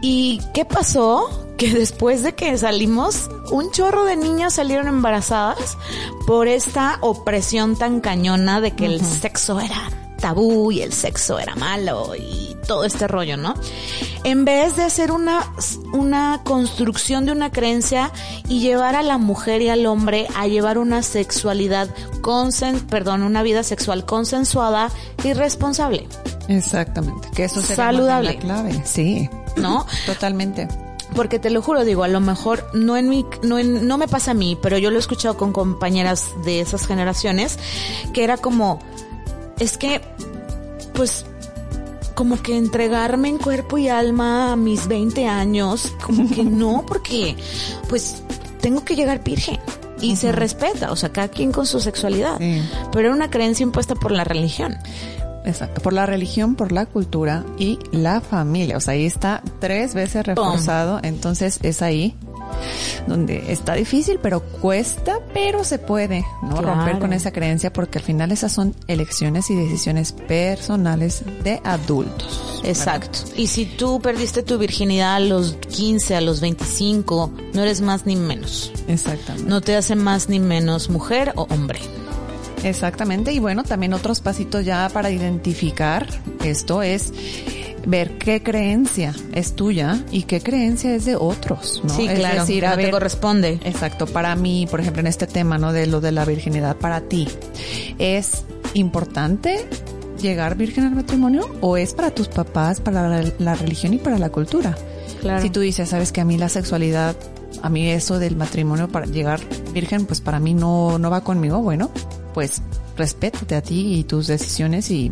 ¿y 0.00 0.40
qué 0.54 0.64
pasó? 0.64 1.43
Que 1.64 1.72
después 1.72 2.22
de 2.22 2.34
que 2.34 2.58
salimos, 2.58 3.30
un 3.50 3.70
chorro 3.70 4.04
de 4.04 4.16
niñas 4.16 4.52
salieron 4.52 4.86
embarazadas 4.86 5.78
por 6.26 6.46
esta 6.46 6.98
opresión 7.00 7.76
tan 7.76 8.00
cañona 8.00 8.60
de 8.60 8.72
que 8.72 8.84
el 8.84 9.02
sexo 9.02 9.58
era 9.60 9.88
tabú 10.20 10.70
y 10.72 10.82
el 10.82 10.92
sexo 10.92 11.38
era 11.38 11.54
malo 11.54 12.14
y 12.16 12.54
todo 12.66 12.84
este 12.84 13.08
rollo, 13.08 13.38
¿no? 13.38 13.54
En 14.24 14.44
vez 14.44 14.76
de 14.76 14.82
hacer 14.82 15.10
una, 15.10 15.50
una 15.94 16.42
construcción 16.44 17.24
de 17.24 17.32
una 17.32 17.50
creencia 17.50 18.12
y 18.46 18.60
llevar 18.60 18.94
a 18.94 19.02
la 19.02 19.16
mujer 19.16 19.62
y 19.62 19.70
al 19.70 19.86
hombre 19.86 20.26
a 20.36 20.46
llevar 20.46 20.76
una 20.76 21.02
sexualidad 21.02 21.88
consen, 22.20 22.78
perdón, 22.80 23.22
una 23.22 23.42
vida 23.42 23.62
sexual 23.62 24.04
consensuada 24.04 24.90
y 25.24 25.32
responsable. 25.32 26.08
Exactamente, 26.46 27.28
que 27.34 27.44
eso 27.44 27.62
sería 27.62 27.76
saludable, 27.86 28.34
la 28.34 28.38
clave. 28.38 28.82
Sí, 28.84 29.30
¿no? 29.56 29.86
Totalmente. 30.04 30.68
Porque 31.14 31.38
te 31.38 31.50
lo 31.50 31.62
juro, 31.62 31.84
digo, 31.84 32.04
a 32.04 32.08
lo 32.08 32.20
mejor 32.20 32.66
no 32.72 32.96
en 32.96 33.08
mi, 33.08 33.24
no, 33.42 33.58
en, 33.58 33.86
no 33.86 33.98
me 33.98 34.08
pasa 34.08 34.32
a 34.32 34.34
mí, 34.34 34.58
pero 34.60 34.78
yo 34.78 34.90
lo 34.90 34.96
he 34.96 35.00
escuchado 35.00 35.36
con 35.36 35.52
compañeras 35.52 36.30
de 36.44 36.60
esas 36.60 36.86
generaciones, 36.86 37.58
que 38.12 38.24
era 38.24 38.36
como, 38.36 38.80
es 39.58 39.78
que, 39.78 40.00
pues, 40.94 41.24
como 42.14 42.40
que 42.40 42.56
entregarme 42.56 43.28
en 43.28 43.38
cuerpo 43.38 43.78
y 43.78 43.88
alma 43.88 44.52
a 44.52 44.56
mis 44.56 44.86
20 44.86 45.26
años, 45.26 45.92
como 46.04 46.28
que 46.28 46.44
no, 46.44 46.84
porque, 46.86 47.36
pues, 47.88 48.22
tengo 48.60 48.84
que 48.84 48.96
llegar 48.96 49.22
virgen. 49.22 49.60
Y 50.00 50.16
se 50.16 50.32
respeta, 50.32 50.90
o 50.90 50.96
sea, 50.96 51.12
cada 51.12 51.28
quien 51.28 51.52
con 51.52 51.66
su 51.66 51.80
sexualidad. 51.80 52.38
Pero 52.92 53.06
era 53.06 53.14
una 53.14 53.30
creencia 53.30 53.62
impuesta 53.62 53.94
por 53.94 54.10
la 54.10 54.24
religión. 54.24 54.76
Exacto, 55.44 55.82
por 55.82 55.92
la 55.92 56.06
religión, 56.06 56.54
por 56.54 56.72
la 56.72 56.86
cultura 56.86 57.44
y 57.58 57.78
la 57.92 58.20
familia. 58.20 58.76
O 58.76 58.80
sea, 58.80 58.94
ahí 58.94 59.04
está 59.04 59.42
tres 59.60 59.94
veces 59.94 60.26
reforzado. 60.26 61.00
Entonces 61.02 61.58
es 61.62 61.82
ahí 61.82 62.16
donde 63.06 63.52
está 63.52 63.74
difícil, 63.74 64.18
pero 64.22 64.40
cuesta, 64.40 65.18
pero 65.32 65.64
se 65.64 65.78
puede, 65.78 66.24
¿no? 66.42 66.60
Romper 66.60 66.98
con 66.98 67.12
esa 67.12 67.30
creencia 67.32 67.72
porque 67.72 67.98
al 67.98 68.04
final 68.04 68.32
esas 68.32 68.52
son 68.52 68.74
elecciones 68.86 69.50
y 69.50 69.54
decisiones 69.54 70.12
personales 70.12 71.24
de 71.42 71.60
adultos. 71.64 72.60
Exacto. 72.64 73.18
Y 73.36 73.48
si 73.48 73.66
tú 73.66 74.00
perdiste 74.00 74.42
tu 74.42 74.56
virginidad 74.58 75.16
a 75.16 75.20
los 75.20 75.54
15, 75.54 76.16
a 76.16 76.20
los 76.20 76.40
25, 76.40 77.30
no 77.52 77.62
eres 77.62 77.82
más 77.82 78.06
ni 78.06 78.16
menos. 78.16 78.72
Exactamente. 78.88 79.48
No 79.48 79.60
te 79.60 79.76
hace 79.76 79.94
más 79.94 80.28
ni 80.28 80.40
menos 80.40 80.88
mujer 80.88 81.32
o 81.36 81.46
hombre. 81.50 81.80
Exactamente, 82.64 83.32
y 83.32 83.38
bueno, 83.38 83.62
también 83.62 83.92
otros 83.92 84.20
pasitos 84.20 84.64
ya 84.64 84.88
para 84.92 85.10
identificar 85.10 86.06
esto 86.42 86.82
es 86.82 87.12
ver 87.86 88.16
qué 88.18 88.42
creencia 88.42 89.14
es 89.32 89.54
tuya 89.54 90.02
y 90.10 90.22
qué 90.22 90.40
creencia 90.40 90.94
es 90.94 91.04
de 91.04 91.16
otros, 91.16 91.82
¿no? 91.84 91.94
Sí, 91.94 92.08
claro, 92.08 92.40
decir, 92.40 92.66
a 92.66 92.76
te 92.76 92.90
corresponde. 92.90 93.60
Exacto, 93.64 94.06
para 94.06 94.34
mí, 94.36 94.66
por 94.70 94.80
ejemplo, 94.80 95.00
en 95.00 95.06
este 95.06 95.26
tema, 95.26 95.58
¿no? 95.58 95.72
De 95.72 95.86
lo 95.86 96.00
de 96.00 96.12
la 96.12 96.24
virginidad, 96.24 96.76
para 96.76 97.02
ti, 97.02 97.28
¿es 97.98 98.44
importante 98.74 99.66
llegar 100.20 100.56
virgen 100.56 100.84
al 100.84 100.94
matrimonio 100.94 101.48
o 101.60 101.76
es 101.76 101.92
para 101.92 102.10
tus 102.10 102.28
papás, 102.28 102.80
para 102.80 103.08
la, 103.08 103.32
la 103.38 103.54
religión 103.54 103.94
y 103.94 103.98
para 103.98 104.18
la 104.18 104.30
cultura? 104.30 104.76
Claro. 105.20 105.42
Si 105.42 105.50
tú 105.50 105.60
dices, 105.60 105.88
sabes 105.88 106.12
que 106.12 106.20
a 106.20 106.24
mí 106.24 106.38
la 106.38 106.48
sexualidad, 106.48 107.16
a 107.62 107.68
mí 107.68 107.88
eso 107.90 108.18
del 108.18 108.36
matrimonio 108.36 108.88
para 108.88 109.06
llegar 109.06 109.40
virgen, 109.72 110.06
pues 110.06 110.20
para 110.20 110.38
mí 110.40 110.54
no, 110.54 110.98
no 110.98 111.10
va 111.10 111.22
conmigo, 111.22 111.60
bueno, 111.60 111.90
pues 112.34 112.60
respétate 112.96 113.54
a 113.54 113.62
ti 113.62 114.00
y 114.00 114.04
tus 114.04 114.26
decisiones 114.26 114.90
y, 114.90 115.10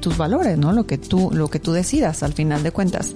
tus 0.00 0.18
valores, 0.18 0.58
¿no? 0.58 0.74
Lo 0.74 0.86
que 0.86 0.98
tú, 0.98 1.30
lo 1.32 1.48
que 1.48 1.58
tú 1.58 1.72
decidas 1.72 2.22
al 2.22 2.34
final 2.34 2.62
de 2.62 2.70
cuentas. 2.70 3.14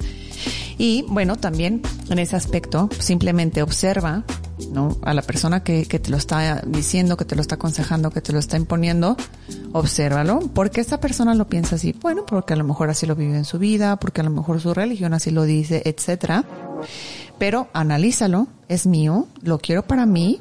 Y 0.78 1.04
bueno, 1.08 1.36
también 1.36 1.82
en 2.08 2.18
ese 2.18 2.36
aspecto, 2.36 2.88
simplemente 2.98 3.60
observa, 3.60 4.24
¿no? 4.72 4.96
A 5.02 5.12
la 5.12 5.20
persona 5.20 5.62
que, 5.62 5.84
que 5.84 5.98
te 5.98 6.10
lo 6.10 6.16
está 6.16 6.62
diciendo, 6.66 7.18
que 7.18 7.26
te 7.26 7.36
lo 7.36 7.42
está 7.42 7.56
aconsejando, 7.56 8.10
que 8.10 8.22
te 8.22 8.32
lo 8.32 8.38
está 8.38 8.56
imponiendo, 8.56 9.14
obsérvalo. 9.72 10.40
porque 10.54 10.80
esa 10.80 11.00
persona 11.00 11.34
lo 11.34 11.48
piensa 11.48 11.76
así? 11.76 11.94
Bueno, 12.00 12.24
porque 12.24 12.54
a 12.54 12.56
lo 12.56 12.64
mejor 12.64 12.88
así 12.88 13.04
lo 13.04 13.14
vive 13.14 13.36
en 13.36 13.44
su 13.44 13.58
vida, 13.58 13.96
porque 13.96 14.22
a 14.22 14.24
lo 14.24 14.30
mejor 14.30 14.58
su 14.58 14.72
religión 14.72 15.12
así 15.12 15.30
lo 15.30 15.42
dice, 15.42 15.82
etcétera. 15.84 16.44
Pero 17.38 17.68
analízalo, 17.74 18.46
es 18.68 18.86
mío, 18.86 19.26
lo 19.42 19.58
quiero 19.58 19.82
para 19.82 20.06
mí. 20.06 20.40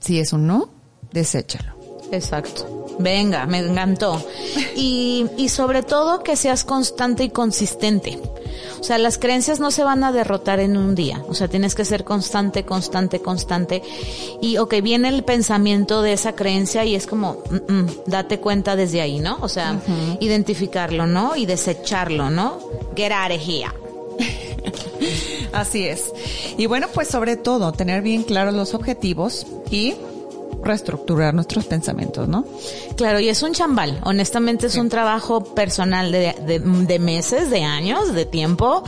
Si 0.00 0.18
es 0.18 0.32
un 0.32 0.46
no, 0.46 0.70
deséchalo. 1.12 1.75
Exacto. 2.10 2.86
Venga, 2.98 3.46
me 3.46 3.58
encantó. 3.58 4.22
Y, 4.76 5.26
y 5.38 5.48
sobre 5.48 5.82
todo 5.82 6.22
que 6.22 6.36
seas 6.36 6.64
constante 6.64 7.24
y 7.24 7.30
consistente. 7.30 8.20
O 8.78 8.84
sea, 8.84 8.98
las 8.98 9.18
creencias 9.18 9.58
no 9.58 9.70
se 9.70 9.84
van 9.84 10.04
a 10.04 10.12
derrotar 10.12 10.60
en 10.60 10.76
un 10.76 10.94
día. 10.94 11.24
O 11.28 11.34
sea, 11.34 11.48
tienes 11.48 11.74
que 11.74 11.84
ser 11.84 12.04
constante, 12.04 12.64
constante, 12.64 13.20
constante. 13.20 13.82
Y, 14.40 14.58
ok, 14.58 14.74
viene 14.82 15.08
el 15.08 15.24
pensamiento 15.24 16.02
de 16.02 16.12
esa 16.12 16.34
creencia 16.34 16.84
y 16.84 16.94
es 16.94 17.06
como, 17.06 17.38
mm, 17.50 17.72
mm, 17.72 17.90
date 18.06 18.38
cuenta 18.38 18.76
desde 18.76 19.00
ahí, 19.00 19.18
¿no? 19.18 19.38
O 19.40 19.48
sea, 19.48 19.80
identificarlo, 20.20 21.06
¿no? 21.06 21.36
Y 21.36 21.46
desecharlo, 21.46 22.30
¿no? 22.30 22.58
Get 22.94 23.12
out 23.12 23.32
of 23.32 23.40
here. 23.40 23.72
Así 25.52 25.86
es. 25.86 26.12
Y 26.58 26.66
bueno, 26.66 26.88
pues 26.92 27.08
sobre 27.08 27.36
todo, 27.36 27.72
tener 27.72 28.02
bien 28.02 28.22
claros 28.22 28.54
los 28.54 28.74
objetivos 28.74 29.46
y 29.70 29.94
reestructurar 30.62 31.34
nuestros 31.34 31.64
pensamientos, 31.66 32.28
¿no? 32.28 32.44
Claro, 32.96 33.20
y 33.20 33.28
es 33.28 33.42
un 33.42 33.52
chambal. 33.52 34.00
Honestamente 34.04 34.66
es 34.66 34.76
un 34.76 34.88
trabajo 34.88 35.44
personal 35.54 36.12
de, 36.12 36.34
de, 36.86 36.98
meses, 36.98 37.50
de 37.50 37.62
años, 37.62 38.14
de 38.14 38.24
tiempo, 38.24 38.82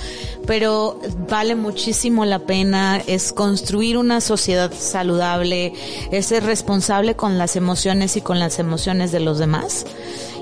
pero 0.47 1.01
vale 1.29 1.55
muchísimo 1.55 2.25
la 2.25 2.41
pena. 2.41 3.03
Es 3.07 3.33
construir 3.33 3.99
una 3.99 4.21
sociedad 4.21 4.73
saludable, 4.73 5.73
es 6.11 6.27
ser 6.27 6.45
responsable 6.45 7.17
con 7.17 7.39
las 7.39 7.57
emociones 7.57 8.17
y 8.17 8.21
con 8.21 8.39
las 8.39 8.59
emociones 8.59 9.13
de 9.13 9.21
los 9.21 9.39
demás 9.39 9.87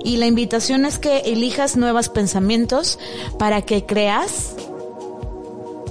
Y 0.05 0.17
la 0.17 0.27
invitación 0.27 0.85
es 0.85 0.99
que 0.99 1.19
elijas 1.21 1.77
nuevos 1.77 2.09
pensamientos 2.09 2.99
para 3.39 3.63
que 3.63 3.85
creas 3.85 4.55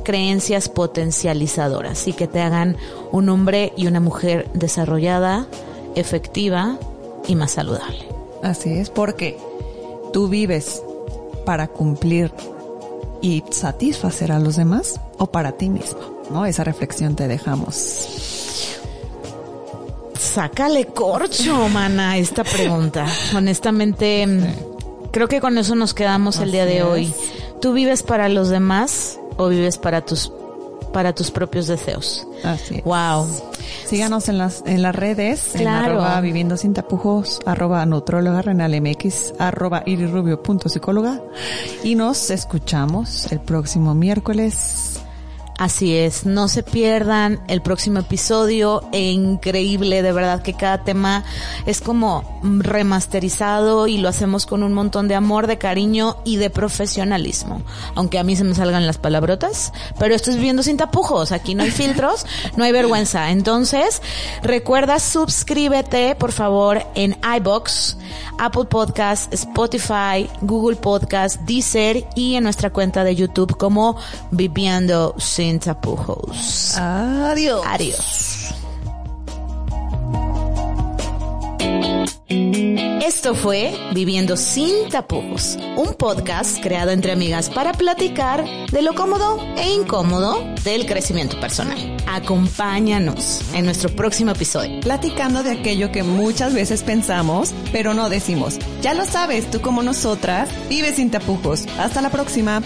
creencias 0.06 0.70
potencializadoras 0.70 2.08
y 2.08 2.14
que 2.14 2.28
te 2.28 2.40
hagan 2.40 2.78
un 3.12 3.28
hombre 3.28 3.74
y 3.76 3.88
una 3.88 4.00
mujer 4.00 4.50
desarrollada, 4.54 5.48
efectiva 5.96 6.78
y 7.28 7.36
más 7.36 7.52
saludable. 7.52 8.08
Así 8.42 8.72
es, 8.72 8.90
porque 8.90 9.38
tú 10.14 10.30
vives 10.30 10.82
para 11.46 11.68
cumplir 11.68 12.32
y 13.22 13.44
satisfacer 13.50 14.32
a 14.32 14.40
los 14.40 14.56
demás 14.56 15.02
o 15.18 15.28
para 15.28 15.54
ti 15.54 15.70
mismo, 15.70 16.22
¿no? 16.30 16.46
Esa 16.46 16.64
reflexión 16.64 17.16
te 17.16 17.28
dejamos. 17.28 17.76
Sácale 20.18 20.86
corcho, 20.88 21.70
mana, 21.70 22.18
esta 22.18 22.44
pregunta. 22.44 23.06
Honestamente, 23.36 24.28
creo 25.12 25.28
que 25.28 25.42
con 25.42 25.58
eso 25.58 25.76
nos 25.76 25.94
quedamos 25.94 26.40
el 26.40 26.52
día 26.52 26.66
de 26.66 26.84
hoy. 26.84 27.14
¿Tú 27.62 27.74
vives 27.74 28.04
para 28.04 28.30
los 28.30 28.50
demás 28.50 29.18
o 29.38 29.48
vives 29.48 29.78
para 29.78 30.02
tus 30.02 30.32
para 30.92 31.14
tus 31.14 31.30
propios 31.32 31.68
deseos? 31.68 32.26
Así 32.44 32.76
es. 32.76 32.84
Wow. 32.86 33.28
Síganos 33.86 34.30
en 34.30 34.38
las, 34.38 34.64
en 34.66 34.82
las 34.82 34.96
redes, 34.96 35.54
en 35.56 35.62
Claro. 35.62 35.94
arroba 35.94 36.22
viviendo 36.22 36.56
sin 36.58 36.74
tapujos, 36.74 37.42
arroba 37.46 37.86
nutróloga 37.86 38.42
renal 38.42 38.80
mx, 38.82 39.34
arroba 39.40 39.84
irirubio 39.86 40.42
punto 40.42 40.70
psicóloga 40.70 41.22
y 41.84 41.96
nos 41.96 42.30
escuchamos 42.30 43.30
el 43.32 43.40
próximo 43.42 43.94
miércoles. 43.94 45.02
Así 45.58 45.96
es, 45.96 46.26
no 46.26 46.50
se 46.50 46.64
pierdan 46.64 47.40
el 47.48 47.62
próximo 47.62 48.00
episodio, 48.00 48.84
e 48.92 49.12
increíble, 49.12 50.02
de 50.02 50.12
verdad 50.12 50.42
que 50.42 50.54
cada 50.54 50.84
tema 50.84 51.24
es 51.66 51.80
como 51.80 52.42
remasterizado 52.44 53.88
y 53.88 53.98
lo 53.98 54.10
hacemos 54.10 54.46
con 54.46 54.64
un 54.64 54.74
montón 54.74 55.08
de 55.08 55.16
amor, 55.16 55.48
de 55.48 55.58
cariño 55.58 56.18
y 56.26 56.36
de 56.36 56.50
profesionalismo. 56.50 57.62
Aunque 57.96 58.20
a 58.20 58.24
mí 58.24 58.36
se 58.36 58.44
me 58.44 58.54
salgan 58.54 58.86
las 58.86 58.98
palabrotas, 58.98 59.72
pero 59.98 60.14
esto 60.14 60.30
es 60.30 60.36
viviendo 60.36 60.62
sin 60.62 60.76
tapujos, 60.76 61.32
aquí 61.32 61.56
no 61.56 61.64
hay 61.64 61.72
filtros, 61.72 62.26
no 62.58 62.66
hay 62.66 62.74
vergüenza. 62.74 63.32
Entonces, 63.32 64.02
recuerda 64.44 65.00
suscríbete, 65.00 66.16
por 66.16 66.34
favor, 66.34 66.86
en 66.96 67.18
iBox, 67.38 67.98
Apple 68.40 68.66
Podcast, 68.66 69.34
Spotify, 69.34 70.30
Google 70.42 70.76
Podcast, 70.76 71.40
Deezer 71.42 72.06
y 72.14 72.36
en 72.36 72.44
nuestra 72.44 72.72
cuenta 72.72 73.06
de 73.06 73.16
YouTube 73.16 73.56
como 73.56 73.96
Viviendo 74.32 75.16
sin 75.46 75.60
tapujos. 75.60 76.76
Adiós. 76.76 77.62
Adiós. 77.68 78.54
Esto 83.06 83.36
fue 83.36 83.72
Viviendo 83.94 84.38
sin 84.38 84.90
tapujos, 84.90 85.58
un 85.78 85.94
podcast 85.94 86.62
creado 86.64 86.90
entre 86.90 87.12
amigas 87.12 87.52
para 87.52 87.74
platicar 87.74 88.44
de 88.72 88.82
lo 88.82 88.96
cómodo 88.96 89.40
e 89.58 89.70
incómodo 89.70 90.44
del 90.64 90.88
crecimiento 90.88 91.40
personal. 91.40 91.78
Acompáñanos 92.08 93.42
en 93.54 93.66
nuestro 93.66 93.90
próximo 93.96 94.32
episodio. 94.32 94.80
Platicando 94.82 95.44
de 95.44 95.52
aquello 95.52 95.92
que 95.92 96.02
muchas 96.02 96.56
veces 96.56 96.82
pensamos, 96.82 97.54
pero 97.72 97.94
no 97.94 98.10
decimos. 98.10 98.58
Ya 98.82 98.96
lo 98.96 99.06
sabes, 99.06 99.50
tú 99.52 99.62
como 99.62 99.84
nosotras, 99.84 100.50
vive 100.70 100.92
sin 100.92 101.12
tapujos. 101.12 101.68
Hasta 101.78 102.02
la 102.02 102.10
próxima. 102.10 102.64